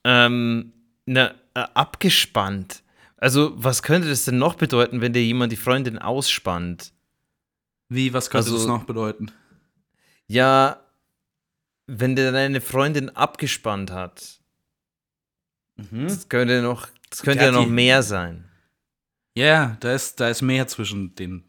ähm, 0.05 0.73
ne, 1.07 1.35
äh, 1.55 1.61
abgespannt. 1.75 2.83
Also, 3.17 3.53
was 3.57 3.83
könnte 3.83 4.09
das 4.09 4.25
denn 4.25 4.39
noch 4.39 4.55
bedeuten, 4.55 5.01
wenn 5.01 5.13
dir 5.13 5.23
jemand 5.25 5.53
die 5.53 5.57
Freundin 5.57 5.99
ausspannt? 5.99 6.93
Wie, 7.89 8.13
was 8.13 8.31
könnte 8.31 8.47
Also- 8.51 8.59
das 8.59 8.67
noch 8.67 8.85
bedeuten? 8.85 9.31
Ja, 10.27 10.81
wenn 11.87 12.15
dir 12.17 12.33
deine 12.33 12.61
Freundin 12.61 13.09
abgespannt 13.11 13.91
hat. 13.91 14.41
Das 15.91 16.29
könnte 16.29 16.61
noch, 16.61 16.89
das 17.09 17.23
könnte 17.23 17.45
ja 17.45 17.51
Ja, 17.51 17.53
noch 17.53 17.67
mehr 17.67 18.03
sein. 18.03 18.45
Ja, 19.35 19.77
da 19.81 19.95
ist, 19.95 20.19
da 20.21 20.29
ist 20.29 20.43
mehr 20.43 20.67
zwischen 20.67 21.15
den 21.15 21.45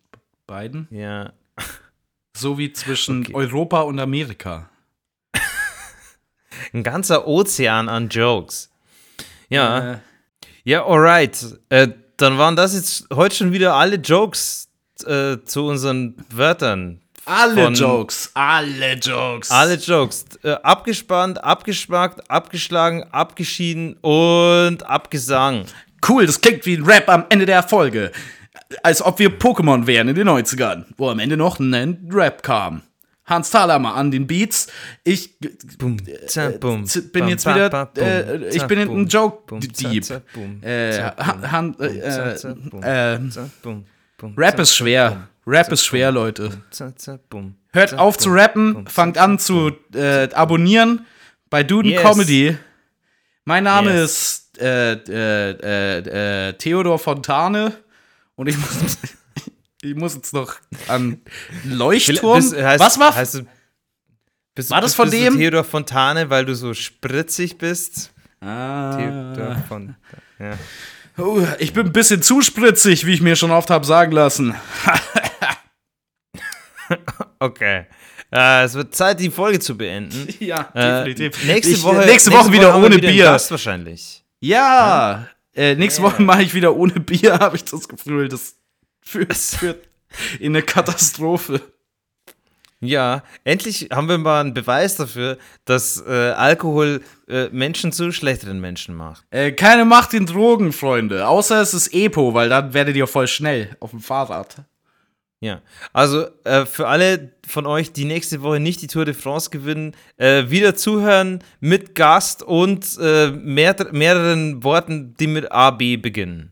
beiden. 0.47 0.87
Ja. 0.91 1.33
So 2.39 2.57
wie 2.57 2.71
zwischen 2.71 3.21
Okay. 3.21 3.33
Europa 3.35 3.81
und 3.81 3.99
Amerika. 3.99 4.69
Ein 6.73 6.83
ganzer 6.83 7.27
Ozean 7.27 7.89
an 7.89 8.07
Jokes. 8.09 8.69
Ja. 9.49 9.93
Äh, 9.93 9.97
Ja, 10.63 10.85
alright. 10.85 11.37
Äh, 11.69 11.89
dann 12.17 12.37
waren 12.37 12.55
das 12.55 12.73
jetzt 12.73 13.07
heute 13.13 13.35
schon 13.35 13.51
wieder 13.51 13.73
alle 13.75 13.95
Jokes 13.97 14.69
äh, 15.05 15.37
zu 15.45 15.65
unseren 15.67 16.15
Wörtern. 16.29 17.01
alle 17.25 17.69
Jokes, 17.69 18.31
alle 18.33 18.93
Jokes. 18.95 19.51
Alle 19.51 19.75
Jokes. 19.75 20.25
Äh, 20.43 20.51
abgespannt, 20.63 21.43
abgeschmackt, 21.43 22.29
abgeschlagen, 22.29 23.03
abgeschieden 23.11 23.93
und 24.01 24.83
abgesang. 24.85 25.65
Cool, 26.07 26.25
das 26.25 26.39
klingt 26.39 26.65
wie 26.65 26.75
ein 26.77 26.83
Rap 26.85 27.09
am 27.09 27.25
Ende 27.29 27.45
der 27.45 27.63
Folge. 27.63 28.11
Als 28.83 29.01
ob 29.01 29.19
wir 29.19 29.29
Pokémon 29.39 29.87
wären 29.87 30.07
in 30.09 30.15
den 30.15 30.27
90ern, 30.29 30.85
wo 30.97 31.09
am 31.09 31.19
Ende 31.19 31.37
noch 31.37 31.59
ein 31.59 32.09
Rap 32.11 32.43
kam. 32.43 32.81
Hans 33.25 33.51
Thalhammer 33.51 33.93
an 33.95 34.09
den 34.09 34.25
Beats. 34.25 34.67
Ich 35.03 35.35
zack, 36.27 36.59
bum, 36.59 36.83
z- 36.85 37.11
bin 37.13 37.27
jetzt 37.27 37.45
wieder, 37.45 37.91
äh, 37.97 38.47
ich 38.49 38.63
bin 38.63 38.79
in 38.79 38.87
bum, 38.87 38.97
einem 38.97 39.07
Joke 39.07 39.43
bum, 39.45 39.61
zack, 39.61 39.91
Dieb. 39.91 40.03
zack, 40.03 40.23
bum, 40.33 40.61
Äh, 40.63 40.97
äh, 40.97 41.03
äh, 42.81 43.19
Rap 44.37 44.59
ist 44.59 44.75
schwer. 44.75 45.27
Rap 45.45 45.71
ist 45.71 45.85
schwer, 45.85 46.11
Leute. 46.11 46.51
Hört 47.71 47.93
auf 47.97 48.17
zu 48.17 48.29
rappen, 48.31 48.85
fangt 48.87 49.17
an 49.17 49.39
zu 49.39 49.71
äh, 49.93 50.27
abonnieren 50.33 51.05
bei 51.49 51.63
Duden 51.63 51.91
Yes. 51.91 52.01
Comedy. 52.01 52.57
Mein 53.45 53.63
Name 53.63 53.91
Yes. 53.93 54.45
ist 54.53 54.61
äh, 54.61 54.93
äh, 54.93 55.51
äh, 55.51 56.49
äh, 56.49 56.53
Theodor 56.53 56.99
Fontane 56.99 57.73
und 58.39 58.47
ich 58.47 58.57
muss, 58.57 58.97
ich 59.81 59.95
muss 59.95 60.15
jetzt 60.15 60.33
noch 60.33 60.55
an 60.87 61.21
Leuchtturm. 61.65 62.37
Bist- 62.37 62.53
heißt- 62.55 62.79
Was 62.79 62.97
war? 62.99 63.13
Heißt 63.15 63.43
bist, 64.55 64.71
War 64.71 64.81
das 64.81 64.91
bist, 64.91 64.95
von 64.95 65.11
dem? 65.11 65.33
Du 65.33 65.39
Theodor 65.39 65.63
Fontane, 65.63 66.29
weil 66.29 66.45
du 66.45 66.55
so 66.55 66.73
spritzig 66.73 67.57
bist? 67.57 68.11
ah, 68.41 68.95
Theodor 68.97 69.63
Fontane. 69.67 69.97
Ja. 70.39 70.53
oh, 71.17 71.45
ich 71.59 71.73
bin 71.73 71.87
ein 71.87 71.91
bisschen 71.93 72.21
zu 72.21 72.41
spritzig, 72.41 73.05
wie 73.05 73.13
ich 73.13 73.21
mir 73.21 73.35
schon 73.35 73.51
oft 73.51 73.69
habe 73.69 73.85
sagen 73.85 74.11
lassen. 74.13 74.55
Okay. 77.39 77.85
Äh, 78.31 78.63
es 78.63 78.73
wird 78.73 78.95
Zeit, 78.95 79.19
die 79.19 79.29
Folge 79.29 79.59
zu 79.59 79.77
beenden. 79.77 80.27
ja, 80.39 80.69
Äh, 80.73 81.05
definitiv. 81.05 81.45
nächste 81.45 81.73
Ich- 81.73 81.83
Woche, 81.83 82.05
nächste 82.05 82.31
Woche 82.31 82.51
wieder 82.51 82.73
wir 82.73 82.83
ohne 82.85 82.95
wieder 82.97 83.09
Bier. 83.09 83.23
Gast 83.25 83.51
wahrscheinlich. 83.51 84.23
Ja, 84.41 85.27
äh, 85.55 85.75
nächste 85.75 86.01
Woche 86.01 86.21
mache 86.21 86.43
ich 86.43 86.53
wieder 86.53 86.75
ohne 86.75 86.99
Bier, 86.99 87.33
habe 87.39 87.55
ich 87.55 87.63
das 87.63 87.87
Gefühl. 87.87 88.29
Das 88.29 88.55
führt, 89.01 89.33
führt 89.35 89.87
in 90.39 90.55
eine 90.55 90.63
Katastrophe. 90.63 91.61
Ja, 92.81 93.23
endlich 93.43 93.89
haben 93.91 94.07
wir 94.07 94.17
mal 94.17 94.39
einen 94.39 94.53
Beweis 94.53 94.95
dafür, 94.95 95.37
dass 95.65 96.01
äh, 96.07 96.31
Alkohol 96.31 97.01
äh, 97.27 97.49
Menschen 97.49 97.91
zu 97.91 98.13
schlechteren 98.13 98.61
Menschen 98.61 98.95
macht. 98.95 99.25
Äh, 99.31 99.51
keine 99.51 99.83
Macht 99.83 100.13
in 100.13 100.25
Drogen, 100.25 100.71
Freunde. 100.71 101.27
Außer 101.27 101.61
es 101.61 101.73
ist 101.73 101.93
Epo, 101.93 102.33
weil 102.33 102.47
dann 102.47 102.73
werdet 102.73 102.95
ihr 102.95 103.07
voll 103.07 103.27
schnell 103.27 103.75
auf 103.81 103.89
dem 103.89 103.99
Fahrrad. 103.99 104.63
Ja, 105.41 105.61
also 105.93 106.27
äh, 106.43 106.65
für 106.65 106.87
alle 106.87 107.31
von 107.47 107.65
euch, 107.65 107.93
die 107.93 108.03
nächste 108.03 108.41
Woche 108.41 108.59
nicht 108.59 108.81
die 108.81 108.87
Tour 108.87 109.05
de 109.05 109.13
France 109.13 109.49
gewinnen, 109.49 109.95
äh, 110.17 110.49
wieder 110.49 110.75
zuhören 110.75 111.41
mit 111.61 111.95
Gast 111.95 112.43
und 112.43 112.97
äh, 112.99 113.31
mehr, 113.31 113.75
mehreren 113.91 114.63
Worten, 114.63 115.15
die 115.17 115.27
mit 115.27 115.51
A, 115.51 115.71
B 115.71 115.95
beginnen. 115.95 116.51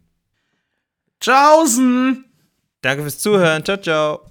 Tschaußen! 1.20 2.24
Danke 2.82 3.02
fürs 3.02 3.20
Zuhören. 3.20 3.66
Ciao, 3.66 3.78
ciao. 3.78 4.22